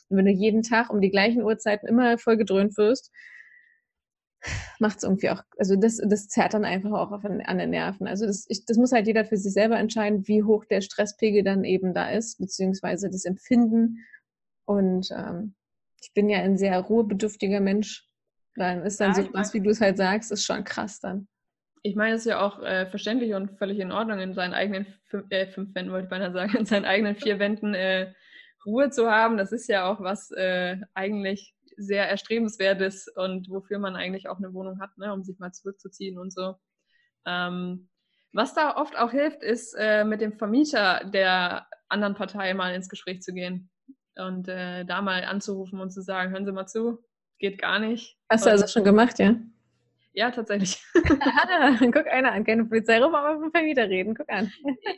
Und 0.07 0.17
wenn 0.17 0.25
du 0.25 0.31
jeden 0.31 0.61
Tag 0.61 0.89
um 0.89 1.01
die 1.01 1.09
gleichen 1.09 1.43
Uhrzeiten 1.43 1.87
immer 1.87 2.17
voll 2.17 2.37
gedröhnt 2.37 2.77
wirst, 2.77 3.11
macht 4.79 4.97
es 4.97 5.03
irgendwie 5.03 5.29
auch, 5.29 5.41
also 5.57 5.75
das, 5.75 5.97
das 5.97 6.27
zerrt 6.27 6.53
dann 6.53 6.65
einfach 6.65 6.91
auch 6.91 7.11
auf, 7.11 7.25
an 7.25 7.57
den 7.57 7.69
Nerven. 7.69 8.07
Also 8.07 8.25
das, 8.25 8.45
ich, 8.49 8.65
das 8.65 8.77
muss 8.77 8.91
halt 8.91 9.07
jeder 9.07 9.25
für 9.25 9.37
sich 9.37 9.53
selber 9.53 9.77
entscheiden, 9.77 10.27
wie 10.27 10.43
hoch 10.43 10.65
der 10.65 10.81
Stresspegel 10.81 11.43
dann 11.43 11.63
eben 11.63 11.93
da 11.93 12.09
ist, 12.09 12.39
beziehungsweise 12.39 13.09
das 13.09 13.25
Empfinden. 13.25 13.99
Und 14.65 15.09
ähm, 15.11 15.55
ich 16.01 16.13
bin 16.13 16.29
ja 16.29 16.39
ein 16.39 16.57
sehr 16.57 16.79
ruhebedürftiger 16.79 17.59
Mensch. 17.59 18.07
Dann 18.55 18.83
ist 18.83 18.99
dann 18.99 19.15
ja, 19.15 19.23
so 19.23 19.33
was, 19.33 19.53
wie 19.53 19.61
du 19.61 19.69
es 19.69 19.81
halt 19.81 19.97
sagst, 19.97 20.31
ist 20.31 20.45
schon 20.45 20.63
krass 20.63 20.99
dann. 20.99 21.27
Ich 21.81 21.95
meine, 21.95 22.15
es 22.15 22.21
ist 22.21 22.31
ja 22.31 22.41
auch 22.41 22.63
äh, 22.63 22.87
verständlich 22.87 23.33
und 23.33 23.57
völlig 23.57 23.79
in 23.79 23.91
Ordnung, 23.91 24.19
in 24.19 24.33
seinen 24.33 24.53
eigenen 24.53 24.87
fünf, 25.05 25.25
äh, 25.29 25.47
fünf 25.47 25.75
Wänden, 25.75 25.91
wollte 25.91 26.05
ich 26.05 26.09
beinahe 26.09 26.31
sagen, 26.31 26.55
in 26.57 26.65
seinen 26.65 26.85
eigenen 26.85 27.15
vier 27.15 27.39
Wänden 27.39 27.73
äh, 27.73 28.13
Ruhe 28.65 28.89
zu 28.89 29.09
haben. 29.09 29.37
Das 29.37 29.51
ist 29.51 29.67
ja 29.67 29.89
auch 29.89 30.01
was 30.01 30.31
äh, 30.31 30.77
eigentlich 30.93 31.54
sehr 31.77 32.09
erstrebenswertes 32.09 33.07
und 33.15 33.49
wofür 33.49 33.79
man 33.79 33.95
eigentlich 33.95 34.27
auch 34.29 34.37
eine 34.37 34.53
Wohnung 34.53 34.79
hat, 34.79 34.97
ne, 34.97 35.13
um 35.13 35.23
sich 35.23 35.39
mal 35.39 35.51
zurückzuziehen 35.51 36.17
und 36.17 36.31
so. 36.33 36.55
Ähm, 37.25 37.89
Was 38.33 38.53
da 38.53 38.75
oft 38.75 38.97
auch 38.97 39.11
hilft, 39.11 39.43
ist 39.43 39.73
äh, 39.77 40.03
mit 40.03 40.21
dem 40.21 40.37
Vermieter 40.37 41.05
der 41.05 41.67
anderen 41.89 42.15
Partei 42.15 42.53
mal 42.53 42.73
ins 42.73 42.89
Gespräch 42.89 43.21
zu 43.21 43.33
gehen 43.33 43.69
und 44.15 44.47
äh, 44.47 44.85
da 44.85 45.01
mal 45.01 45.23
anzurufen 45.25 45.79
und 45.79 45.91
zu 45.91 46.01
sagen, 46.01 46.31
hören 46.31 46.45
Sie 46.45 46.51
mal 46.51 46.67
zu, 46.67 47.03
geht 47.39 47.59
gar 47.59 47.79
nicht. 47.79 48.17
Hast 48.29 48.45
du 48.45 48.49
also 48.51 48.67
schon 48.67 48.83
gemacht, 48.83 49.19
ja? 49.19 49.35
Ja, 50.13 50.31
tatsächlich. 50.31 50.81
Guck 51.91 52.07
einer 52.07 52.31
an, 52.31 52.45
keine 52.45 52.65
Polizei 52.65 53.03
rum, 53.03 53.13
aber 53.13 53.35
mit 53.35 53.43
dem 53.43 53.51
Vermieter 53.51 53.89
reden. 53.89 54.15
Guck 54.15 54.29
an. 54.29 54.51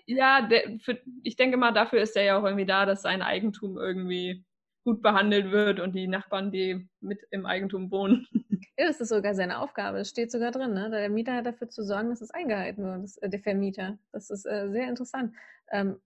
ja, 0.05 0.41
der, 0.43 0.77
für, 0.83 0.99
ich 1.23 1.35
denke 1.35 1.57
mal, 1.57 1.71
dafür 1.71 2.01
ist 2.01 2.15
er 2.15 2.23
ja 2.23 2.39
auch 2.39 2.43
irgendwie 2.43 2.67
da, 2.67 2.85
dass 2.85 3.01
sein 3.01 3.23
Eigentum 3.23 3.77
irgendwie 3.77 4.45
gut 4.88 5.02
behandelt 5.02 5.52
wird 5.52 5.82
und 5.82 5.95
die 5.95 6.08
Nachbarn, 6.08 6.50
die 6.50 6.88
mit 7.02 7.19
im 7.32 7.45
Eigentum 7.45 7.91
wohnen. 7.91 8.26
Ja, 8.80 8.86
das 8.86 9.02
ist 9.02 9.10
sogar 9.10 9.34
seine 9.34 9.58
Aufgabe. 9.58 9.97
Das 9.97 10.10
steht 10.10 10.32
sogar 10.32 10.52
drin. 10.52 10.76
Ne? 10.76 10.91
Der 10.91 11.10
Mieter 11.10 11.34
hat 11.34 11.47
dafür 11.47 11.67
zu 11.67 11.84
sorgen, 11.84 12.12
dass 12.12 12.21
es 12.21 12.30
eingehalten 12.30 12.84
wird, 12.84 13.04
das, 13.04 13.17
äh, 13.17 13.28
der 13.28 13.39
Vermieter. 13.39 13.97
Das 14.12 14.30
ist 14.30 14.45
äh, 14.45 14.69
sehr 14.69 14.88
interessant. 14.88 15.36
Ähm, 15.71 16.00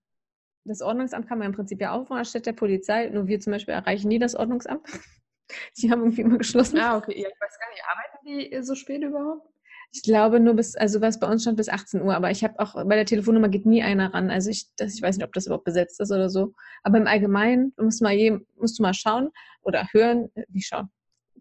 das 0.63 0.81
Ordnungsamt 0.81 1.27
kann 1.27 1.37
man 1.37 1.47
im 1.47 1.53
Prinzip 1.53 1.81
ja 1.81 1.91
aufmachen 1.91 2.23
statt 2.23 2.45
der 2.45 2.53
Polizei. 2.53 3.09
Nur 3.09 3.27
wir 3.27 3.41
zum 3.41 3.51
Beispiel 3.51 3.73
erreichen 3.73 4.07
nie 4.07 4.19
das 4.19 4.35
Ordnungsamt. 4.35 4.87
Die 5.79 5.91
haben 5.91 5.99
irgendwie 5.99 6.21
immer 6.21 6.37
geschlossen. 6.37 6.79
Ah, 6.79 6.95
okay. 6.95 7.21
Ja, 7.21 7.27
ich 7.27 7.41
weiß 7.41 7.59
gar 7.59 7.69
nicht, 7.71 7.83
arbeiten 7.83 8.25
die 8.25 8.63
so 8.63 8.73
spät 8.73 9.03
überhaupt? 9.03 9.50
Ich 9.93 10.03
glaube 10.03 10.39
nur 10.39 10.53
bis, 10.55 10.75
also 10.75 11.01
was 11.01 11.19
bei 11.19 11.27
uns 11.27 11.41
stand 11.41 11.57
bis 11.57 11.67
18 11.67 12.01
Uhr, 12.01 12.15
aber 12.15 12.31
ich 12.31 12.43
habe 12.43 12.59
auch, 12.59 12.75
bei 12.75 12.95
der 12.95 13.05
Telefonnummer 13.05 13.49
geht 13.49 13.65
nie 13.65 13.83
einer 13.83 14.13
ran. 14.13 14.29
Also 14.29 14.49
ich, 14.49 14.67
das, 14.77 14.95
ich 14.95 15.01
weiß 15.01 15.17
nicht, 15.17 15.25
ob 15.25 15.33
das 15.33 15.47
überhaupt 15.47 15.65
besetzt 15.65 15.99
ist 15.99 16.11
oder 16.11 16.29
so. 16.29 16.53
Aber 16.83 16.97
im 16.97 17.07
Allgemeinen 17.07 17.73
musst 17.77 17.99
du 17.99 18.05
mal, 18.05 18.13
je, 18.13 18.39
musst 18.55 18.79
du 18.79 18.83
mal 18.83 18.93
schauen 18.93 19.31
oder 19.61 19.87
hören, 19.91 20.29
äh, 20.35 20.45
nicht 20.49 20.67
schauen. 20.67 20.89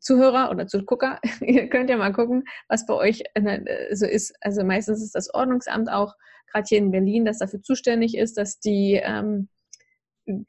Zuhörer 0.01 0.51
oder 0.51 0.67
Zugucker, 0.67 1.21
ihr 1.41 1.69
könnt 1.69 1.91
ja 1.91 1.97
mal 1.97 2.13
gucken, 2.13 2.45
was 2.69 2.87
bei 2.87 2.95
euch 2.95 3.23
äh, 3.35 3.95
so 3.95 4.07
ist. 4.07 4.35
Also 4.41 4.65
meistens 4.65 5.03
ist 5.03 5.15
das 5.15 5.33
Ordnungsamt 5.33 5.91
auch, 5.91 6.15
gerade 6.51 6.67
hier 6.69 6.79
in 6.79 6.91
Berlin, 6.91 7.25
das 7.25 7.39
dafür 7.39 7.63
zuständig 7.63 8.17
ist, 8.17 8.37
dass 8.37 8.59
die 8.59 9.01
ähm, 9.03 9.49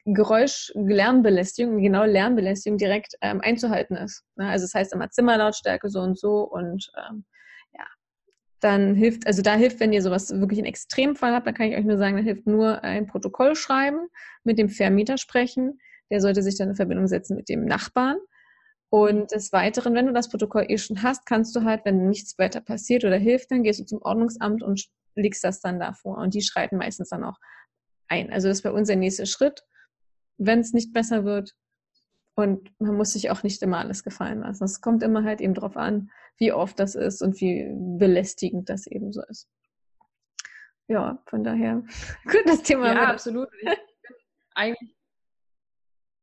Geräusch, 0.04 0.72
Lärmbelästigung, 0.74 1.80
genau 1.82 2.04
Lärmbelästigung 2.04 2.78
direkt 2.78 3.14
ähm, 3.20 3.40
einzuhalten 3.40 3.96
ist. 3.96 4.24
Ne? 4.36 4.48
Also 4.48 4.64
das 4.64 4.74
heißt 4.74 4.92
immer 4.92 5.10
Zimmerlautstärke 5.10 5.88
so 5.88 6.00
und 6.00 6.18
so 6.18 6.42
und 6.42 6.90
ähm, 6.96 7.24
dann 8.62 8.94
hilft, 8.94 9.26
also 9.26 9.42
da 9.42 9.54
hilft, 9.54 9.80
wenn 9.80 9.92
ihr 9.92 10.02
sowas 10.02 10.30
wirklich 10.30 10.58
in 10.58 10.64
Extremfall 10.64 11.34
habt, 11.34 11.46
dann 11.46 11.54
kann 11.54 11.66
ich 11.66 11.76
euch 11.76 11.84
nur 11.84 11.98
sagen, 11.98 12.16
da 12.16 12.22
hilft 12.22 12.46
nur 12.46 12.82
ein 12.84 13.06
Protokoll 13.06 13.56
schreiben, 13.56 14.08
mit 14.44 14.58
dem 14.58 14.68
Vermieter 14.68 15.18
sprechen. 15.18 15.80
Der 16.10 16.20
sollte 16.20 16.42
sich 16.42 16.56
dann 16.56 16.70
in 16.70 16.76
Verbindung 16.76 17.08
setzen 17.08 17.36
mit 17.36 17.48
dem 17.48 17.64
Nachbarn. 17.64 18.18
Und 18.88 19.32
des 19.32 19.52
Weiteren, 19.52 19.94
wenn 19.94 20.06
du 20.06 20.12
das 20.12 20.28
Protokoll 20.28 20.66
eh 20.68 20.78
schon 20.78 21.02
hast, 21.02 21.26
kannst 21.26 21.56
du 21.56 21.64
halt, 21.64 21.84
wenn 21.84 22.08
nichts 22.08 22.38
weiter 22.38 22.60
passiert 22.60 23.04
oder 23.04 23.16
hilft, 23.16 23.50
dann 23.50 23.62
gehst 23.62 23.80
du 23.80 23.84
zum 23.84 24.02
Ordnungsamt 24.02 24.62
und 24.62 24.86
legst 25.14 25.42
das 25.42 25.60
dann 25.60 25.80
davor. 25.80 26.18
Und 26.18 26.34
die 26.34 26.42
schreiten 26.42 26.76
meistens 26.76 27.08
dann 27.08 27.24
auch 27.24 27.38
ein. 28.08 28.30
Also 28.32 28.48
das 28.48 28.58
ist 28.58 28.62
bei 28.62 28.70
uns 28.70 28.88
der 28.88 28.96
nächste 28.96 29.26
Schritt. 29.26 29.64
Wenn 30.36 30.60
es 30.60 30.72
nicht 30.72 30.92
besser 30.92 31.24
wird, 31.24 31.54
und 32.34 32.70
man 32.80 32.96
muss 32.96 33.12
sich 33.12 33.30
auch 33.30 33.42
nicht 33.42 33.62
immer 33.62 33.78
alles 33.78 34.04
gefallen 34.04 34.40
lassen. 34.40 34.64
Es 34.64 34.80
kommt 34.80 35.02
immer 35.02 35.24
halt 35.24 35.40
eben 35.40 35.54
drauf 35.54 35.76
an, 35.76 36.10
wie 36.38 36.52
oft 36.52 36.78
das 36.78 36.94
ist 36.94 37.22
und 37.22 37.40
wie 37.40 37.70
belästigend 37.98 38.68
das 38.68 38.86
eben 38.86 39.12
so 39.12 39.22
ist. 39.28 39.48
Ja, 40.88 41.22
von 41.26 41.44
daher, 41.44 41.82
gut, 42.24 42.42
das 42.46 42.62
Thema. 42.62 42.94
Ja, 42.94 43.04
absolut. 43.08 43.48
Ich 43.60 43.64
bin 43.64 43.76
eigentlich, 44.54 44.96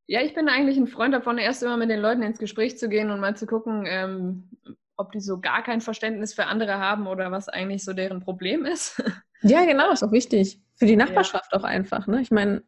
ja, 0.07 0.21
ich 0.21 0.33
bin 0.33 0.49
eigentlich 0.49 0.77
ein 0.77 0.87
Freund 0.87 1.13
davon, 1.13 1.37
erst 1.37 1.63
immer 1.63 1.77
mit 1.77 1.89
den 1.89 1.99
Leuten 1.99 2.23
ins 2.23 2.39
Gespräch 2.39 2.77
zu 2.77 2.89
gehen 2.89 3.11
und 3.11 3.19
mal 3.19 3.35
zu 3.35 3.45
gucken, 3.45 3.85
ähm, 3.87 4.49
ob 4.97 5.11
die 5.11 5.21
so 5.21 5.39
gar 5.39 5.63
kein 5.63 5.81
Verständnis 5.81 6.33
für 6.33 6.47
andere 6.47 6.77
haben 6.77 7.07
oder 7.07 7.31
was 7.31 7.47
eigentlich 7.47 7.85
so 7.85 7.93
deren 7.93 8.19
Problem 8.19 8.65
ist. 8.65 9.01
Ja, 9.41 9.63
genau, 9.63 9.91
ist 9.91 10.03
auch 10.03 10.11
wichtig. 10.11 10.61
Für 10.75 10.85
die 10.85 10.97
Nachbarschaft 10.97 11.53
ja. 11.53 11.59
auch 11.59 11.63
einfach. 11.63 12.07
Ne? 12.07 12.21
Ich 12.21 12.31
meine. 12.31 12.61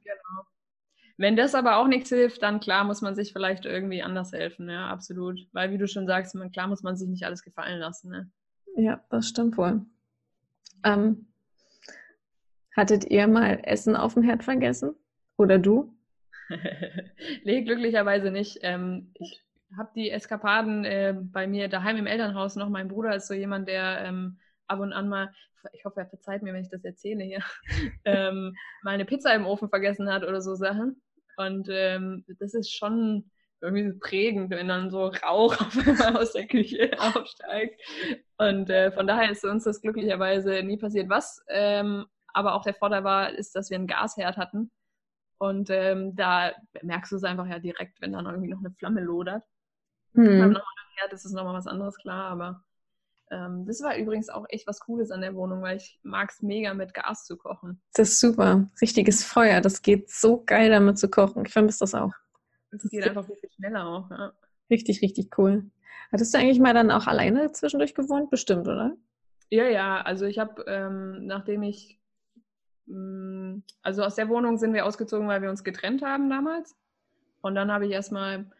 Wenn 1.21 1.35
das 1.35 1.53
aber 1.53 1.77
auch 1.77 1.87
nichts 1.87 2.09
hilft, 2.09 2.41
dann 2.41 2.59
klar 2.59 2.83
muss 2.83 3.03
man 3.03 3.13
sich 3.13 3.31
vielleicht 3.31 3.65
irgendwie 3.65 4.01
anders 4.01 4.31
helfen, 4.31 4.67
ja, 4.67 4.87
absolut. 4.87 5.39
Weil, 5.51 5.69
wie 5.69 5.77
du 5.77 5.87
schon 5.87 6.07
sagst, 6.07 6.33
man, 6.33 6.51
klar 6.51 6.67
muss 6.67 6.81
man 6.81 6.97
sich 6.97 7.07
nicht 7.07 7.25
alles 7.25 7.43
gefallen 7.43 7.77
lassen. 7.79 8.09
Ne? 8.09 8.31
Ja, 8.75 9.05
das 9.11 9.27
stimmt 9.27 9.55
wohl. 9.55 9.85
Ähm, 10.83 11.27
hattet 12.75 13.05
ihr 13.11 13.27
mal 13.27 13.59
Essen 13.61 13.95
auf 13.95 14.15
dem 14.15 14.23
Herd 14.23 14.43
vergessen? 14.43 14.95
Oder 15.37 15.59
du? 15.59 15.95
nee, 17.43 17.61
glücklicherweise 17.61 18.31
nicht. 18.31 18.57
Ähm, 18.63 19.11
ich 19.13 19.43
habe 19.77 19.91
die 19.95 20.09
Eskapaden 20.09 20.85
äh, 20.85 21.15
bei 21.15 21.45
mir 21.45 21.67
daheim 21.67 21.97
im 21.97 22.07
Elternhaus 22.07 22.55
noch. 22.55 22.69
Mein 22.69 22.87
Bruder 22.87 23.15
ist 23.15 23.27
so 23.27 23.35
jemand, 23.35 23.67
der 23.67 24.05
ähm, 24.05 24.39
ab 24.65 24.79
und 24.79 24.91
an 24.91 25.07
mal, 25.07 25.31
ich 25.73 25.85
hoffe, 25.85 25.99
er 25.99 26.07
verzeiht 26.07 26.41
mir, 26.41 26.51
wenn 26.51 26.63
ich 26.63 26.71
das 26.71 26.83
erzähle 26.83 27.23
hier, 27.23 27.43
ähm, 28.05 28.55
mal 28.81 28.95
eine 28.95 29.05
Pizza 29.05 29.35
im 29.35 29.45
Ofen 29.45 29.69
vergessen 29.69 30.11
hat 30.11 30.23
oder 30.23 30.41
so 30.41 30.55
Sachen. 30.55 30.99
Und 31.37 31.67
ähm, 31.71 32.25
das 32.39 32.53
ist 32.53 32.71
schon 32.71 33.29
irgendwie 33.61 33.97
prägend, 33.99 34.49
wenn 34.49 34.67
dann 34.67 34.89
so 34.89 35.07
Rauch 35.07 35.53
auf 35.61 35.77
einmal 35.77 36.17
aus 36.17 36.33
der 36.33 36.47
Küche 36.47 36.91
aufsteigt. 36.99 37.79
Und 38.37 38.69
äh, 38.69 38.91
von 38.91 39.07
daher 39.07 39.31
ist 39.31 39.45
uns 39.45 39.63
das 39.63 39.81
glücklicherweise 39.81 40.63
nie 40.63 40.77
passiert. 40.77 41.09
Was 41.09 41.43
ähm, 41.47 42.05
aber 42.33 42.55
auch 42.55 42.63
der 42.63 42.73
Vorteil 42.73 43.03
war, 43.03 43.31
ist, 43.31 43.55
dass 43.55 43.69
wir 43.69 43.77
einen 43.77 43.87
Gasherd 43.87 44.37
hatten. 44.37 44.71
Und 45.37 45.69
ähm, 45.69 46.15
da 46.15 46.51
merkst 46.81 47.11
du 47.11 47.15
es 47.15 47.23
einfach 47.23 47.47
ja 47.47 47.59
direkt, 47.59 48.01
wenn 48.01 48.13
dann 48.13 48.25
irgendwie 48.25 48.49
noch 48.49 48.59
eine 48.59 48.71
Flamme 48.71 49.01
lodert. 49.01 49.43
Hm. 50.13 50.23
Beim 50.25 50.51
normalen 50.51 50.89
Herd 50.97 51.13
ist 51.13 51.25
es 51.25 51.31
nochmal 51.31 51.55
was 51.55 51.67
anderes, 51.67 51.97
klar, 51.97 52.29
aber 52.29 52.63
ähm, 53.31 53.65
das 53.65 53.81
war 53.81 53.95
übrigens 53.95 54.29
auch 54.29 54.45
echt 54.49 54.67
was 54.67 54.81
Cooles 54.81 55.09
an 55.09 55.21
der 55.21 55.33
Wohnung, 55.33 55.61
weil 55.61 55.77
ich 55.77 55.99
mag 56.03 56.29
es 56.29 56.41
mega 56.41 56.73
mit 56.73 56.93
Gas 56.93 57.25
zu 57.25 57.37
kochen. 57.37 57.81
Das 57.93 58.09
ist 58.09 58.19
super. 58.19 58.69
Richtiges 58.81 59.23
Feuer. 59.23 59.61
Das 59.61 59.81
geht 59.81 60.09
so 60.09 60.43
geil 60.43 60.69
damit 60.69 60.99
zu 60.99 61.09
kochen. 61.09 61.45
Ich 61.45 61.53
vermisse 61.53 61.79
das 61.79 61.95
auch. 61.95 62.11
Es 62.71 62.83
geht 62.89 63.07
einfach 63.07 63.25
viel, 63.25 63.37
viel 63.37 63.49
schneller 63.51 63.87
auch. 63.87 64.09
Ja. 64.11 64.33
Richtig, 64.69 65.01
richtig 65.01 65.37
cool. 65.37 65.71
Hattest 66.11 66.33
du 66.33 66.39
eigentlich 66.39 66.59
mal 66.59 66.73
dann 66.73 66.91
auch 66.91 67.07
alleine 67.07 67.51
zwischendurch 67.53 67.95
gewohnt? 67.95 68.29
Bestimmt, 68.29 68.67
oder? 68.67 68.95
Ja, 69.49 69.65
ja. 69.65 70.01
Also 70.01 70.25
ich 70.25 70.37
habe, 70.37 70.65
ähm, 70.67 71.25
nachdem 71.25 71.63
ich, 71.63 71.99
mh, 72.85 72.97
mm, 72.97 73.63
also 73.81 74.03
aus 74.03 74.15
der 74.15 74.27
Wohnung 74.27 74.57
sind 74.57 74.73
wir 74.73 74.85
ausgezogen, 74.85 75.27
weil 75.27 75.41
wir 75.41 75.49
uns 75.49 75.63
getrennt 75.63 76.01
haben 76.01 76.29
damals. 76.29 76.75
Und 77.41 77.55
dann 77.55 77.71
habe 77.71 77.85
ich 77.85 77.91
erstmal 77.91 78.51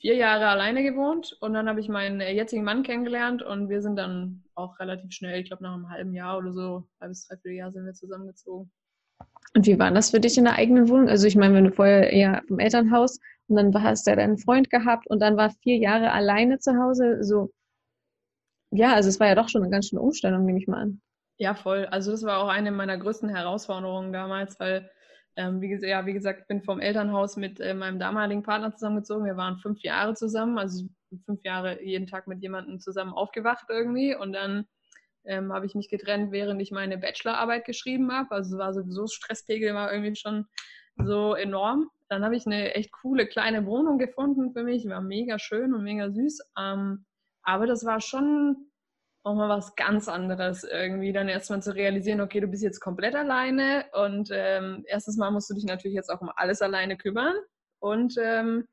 vier 0.00 0.16
Jahre 0.16 0.48
alleine 0.48 0.82
gewohnt 0.82 1.36
und 1.40 1.52
dann 1.52 1.68
habe 1.68 1.80
ich 1.80 1.88
meinen 1.88 2.20
äh, 2.20 2.32
jetzigen 2.32 2.64
Mann 2.64 2.82
kennengelernt 2.82 3.42
und 3.42 3.68
wir 3.68 3.82
sind 3.82 3.96
dann 3.96 4.42
auch 4.54 4.78
relativ 4.80 5.12
schnell, 5.12 5.40
ich 5.40 5.46
glaube 5.46 5.62
nach 5.62 5.74
einem 5.74 5.90
halben 5.90 6.14
Jahr 6.14 6.38
oder 6.38 6.52
so, 6.52 6.88
halbes, 7.00 7.26
dreiviertel 7.26 7.56
Jahr 7.56 7.72
sind 7.72 7.84
wir 7.84 7.92
zusammengezogen. 7.92 8.70
Und 9.54 9.66
wie 9.66 9.78
war 9.78 9.90
das 9.90 10.10
für 10.10 10.20
dich 10.20 10.38
in 10.38 10.44
der 10.44 10.54
eigenen 10.54 10.88
Wohnung? 10.88 11.08
Also 11.08 11.26
ich 11.26 11.36
meine, 11.36 11.54
wenn 11.54 11.64
du 11.64 11.72
vorher 11.72 12.10
eher 12.10 12.42
im 12.48 12.58
Elternhaus 12.58 13.18
und 13.48 13.56
dann 13.56 13.82
hast 13.82 14.06
du 14.06 14.10
ja 14.10 14.16
deinen 14.16 14.38
Freund 14.38 14.70
gehabt 14.70 15.06
und 15.08 15.20
dann 15.20 15.36
war 15.36 15.50
vier 15.62 15.76
Jahre 15.76 16.12
alleine 16.12 16.58
zu 16.58 16.76
Hause, 16.76 17.22
so 17.22 17.50
ja, 18.72 18.94
also 18.94 19.08
es 19.08 19.18
war 19.18 19.26
ja 19.26 19.34
doch 19.34 19.48
schon 19.48 19.62
eine 19.62 19.70
ganz 19.70 19.88
schöne 19.88 20.00
Umstellung, 20.00 20.44
nehme 20.44 20.58
ich 20.58 20.68
mal 20.68 20.82
an. 20.82 21.00
Ja, 21.38 21.54
voll. 21.54 21.86
Also 21.86 22.12
das 22.12 22.22
war 22.22 22.38
auch 22.38 22.48
eine 22.48 22.70
meiner 22.70 22.96
größten 22.98 23.28
Herausforderungen 23.28 24.12
damals, 24.12 24.60
weil 24.60 24.90
ähm, 25.36 25.60
wie, 25.60 25.74
ja, 25.86 26.06
wie 26.06 26.12
gesagt, 26.12 26.40
ich 26.42 26.46
bin 26.46 26.62
vom 26.62 26.80
Elternhaus 26.80 27.36
mit 27.36 27.60
äh, 27.60 27.74
meinem 27.74 27.98
damaligen 27.98 28.42
Partner 28.42 28.72
zusammengezogen. 28.72 29.24
Wir 29.24 29.36
waren 29.36 29.58
fünf 29.58 29.80
Jahre 29.82 30.14
zusammen, 30.14 30.58
also 30.58 30.86
fünf 31.24 31.42
Jahre 31.44 31.82
jeden 31.82 32.06
Tag 32.06 32.26
mit 32.26 32.42
jemandem 32.42 32.80
zusammen 32.80 33.12
aufgewacht 33.12 33.66
irgendwie. 33.68 34.14
Und 34.14 34.32
dann 34.32 34.66
ähm, 35.24 35.52
habe 35.52 35.66
ich 35.66 35.74
mich 35.74 35.88
getrennt, 35.88 36.32
während 36.32 36.60
ich 36.60 36.70
meine 36.70 36.98
Bachelorarbeit 36.98 37.64
geschrieben 37.64 38.12
habe. 38.12 38.32
Also 38.32 38.54
es 38.54 38.58
war 38.58 38.74
sowieso, 38.74 39.06
Stresspegel 39.06 39.74
war 39.74 39.92
irgendwie 39.92 40.16
schon 40.16 40.46
so 40.96 41.34
enorm. 41.34 41.90
Dann 42.08 42.24
habe 42.24 42.36
ich 42.36 42.46
eine 42.46 42.74
echt 42.74 42.90
coole 42.92 43.26
kleine 43.26 43.66
Wohnung 43.66 43.98
gefunden 43.98 44.52
für 44.52 44.64
mich, 44.64 44.88
war 44.88 45.00
mega 45.00 45.38
schön 45.38 45.74
und 45.74 45.84
mega 45.84 46.10
süß. 46.10 46.40
Ähm, 46.58 47.04
aber 47.42 47.66
das 47.66 47.84
war 47.84 48.00
schon 48.00 48.69
auch 49.22 49.34
mal 49.34 49.48
was 49.48 49.74
ganz 49.76 50.08
anderes 50.08 50.64
irgendwie. 50.64 51.12
Dann 51.12 51.28
erstmal 51.28 51.62
zu 51.62 51.74
realisieren, 51.74 52.20
okay, 52.20 52.40
du 52.40 52.46
bist 52.46 52.62
jetzt 52.62 52.80
komplett 52.80 53.14
alleine 53.14 53.84
und 53.92 54.30
ähm, 54.32 54.84
erstens 54.86 55.16
mal 55.16 55.30
musst 55.30 55.50
du 55.50 55.54
dich 55.54 55.64
natürlich 55.64 55.94
jetzt 55.94 56.10
auch 56.10 56.20
um 56.20 56.30
alles 56.34 56.62
alleine 56.62 56.96
kümmern 56.96 57.34
und 57.80 58.14
ähm, 58.22 58.66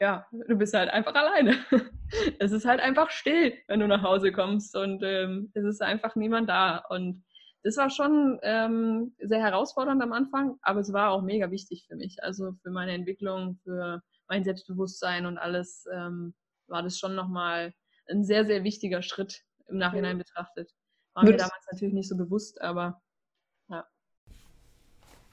ja, 0.00 0.26
du 0.30 0.56
bist 0.56 0.74
halt 0.74 0.90
einfach 0.90 1.14
alleine. 1.14 1.56
es 2.38 2.52
ist 2.52 2.66
halt 2.66 2.80
einfach 2.80 3.10
still, 3.10 3.54
wenn 3.66 3.80
du 3.80 3.88
nach 3.88 4.02
Hause 4.02 4.32
kommst 4.32 4.76
und 4.76 5.02
ähm, 5.02 5.50
es 5.54 5.64
ist 5.64 5.82
einfach 5.82 6.16
niemand 6.16 6.48
da 6.48 6.78
und 6.88 7.24
das 7.62 7.76
war 7.78 7.90
schon 7.90 8.38
ähm, 8.42 9.16
sehr 9.18 9.40
herausfordernd 9.40 10.00
am 10.00 10.12
Anfang, 10.12 10.56
aber 10.62 10.78
es 10.78 10.92
war 10.92 11.10
auch 11.10 11.22
mega 11.22 11.50
wichtig 11.50 11.86
für 11.88 11.96
mich. 11.96 12.22
Also 12.22 12.52
für 12.62 12.70
meine 12.70 12.92
Entwicklung, 12.92 13.58
für 13.64 14.02
mein 14.28 14.44
Selbstbewusstsein 14.44 15.26
und 15.26 15.36
alles 15.36 15.84
ähm, 15.92 16.34
war 16.68 16.84
das 16.84 16.96
schon 16.96 17.16
nochmal 17.16 17.74
ein 18.08 18.24
sehr, 18.24 18.46
sehr 18.46 18.62
wichtiger 18.62 19.02
Schritt, 19.02 19.42
im 19.68 19.78
Nachhinein 19.78 20.18
betrachtet. 20.18 20.72
War 21.14 21.24
mir 21.24 21.36
damals 21.36 21.66
natürlich 21.72 21.94
nicht 21.94 22.08
so 22.08 22.16
bewusst, 22.16 22.60
aber 22.60 23.00
ja. 23.68 23.84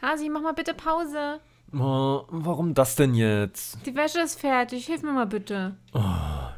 Hasi, 0.02 0.30
mach 0.30 0.42
mal 0.42 0.54
bitte 0.54 0.74
Pause. 0.74 1.40
Oh, 1.74 2.26
warum 2.30 2.74
das 2.74 2.96
denn 2.96 3.16
jetzt? 3.16 3.86
Die 3.86 3.96
Wäsche 3.96 4.22
ist 4.22 4.40
fertig. 4.40 4.86
Hilf 4.86 5.02
mir 5.02 5.12
mal 5.12 5.26
bitte. 5.26 5.76
Oh, 5.94 6.02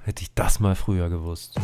hätte 0.04 0.24
ich 0.24 0.34
das 0.34 0.60
mal 0.60 0.76
früher 0.76 1.10
gewusst. 1.10 1.56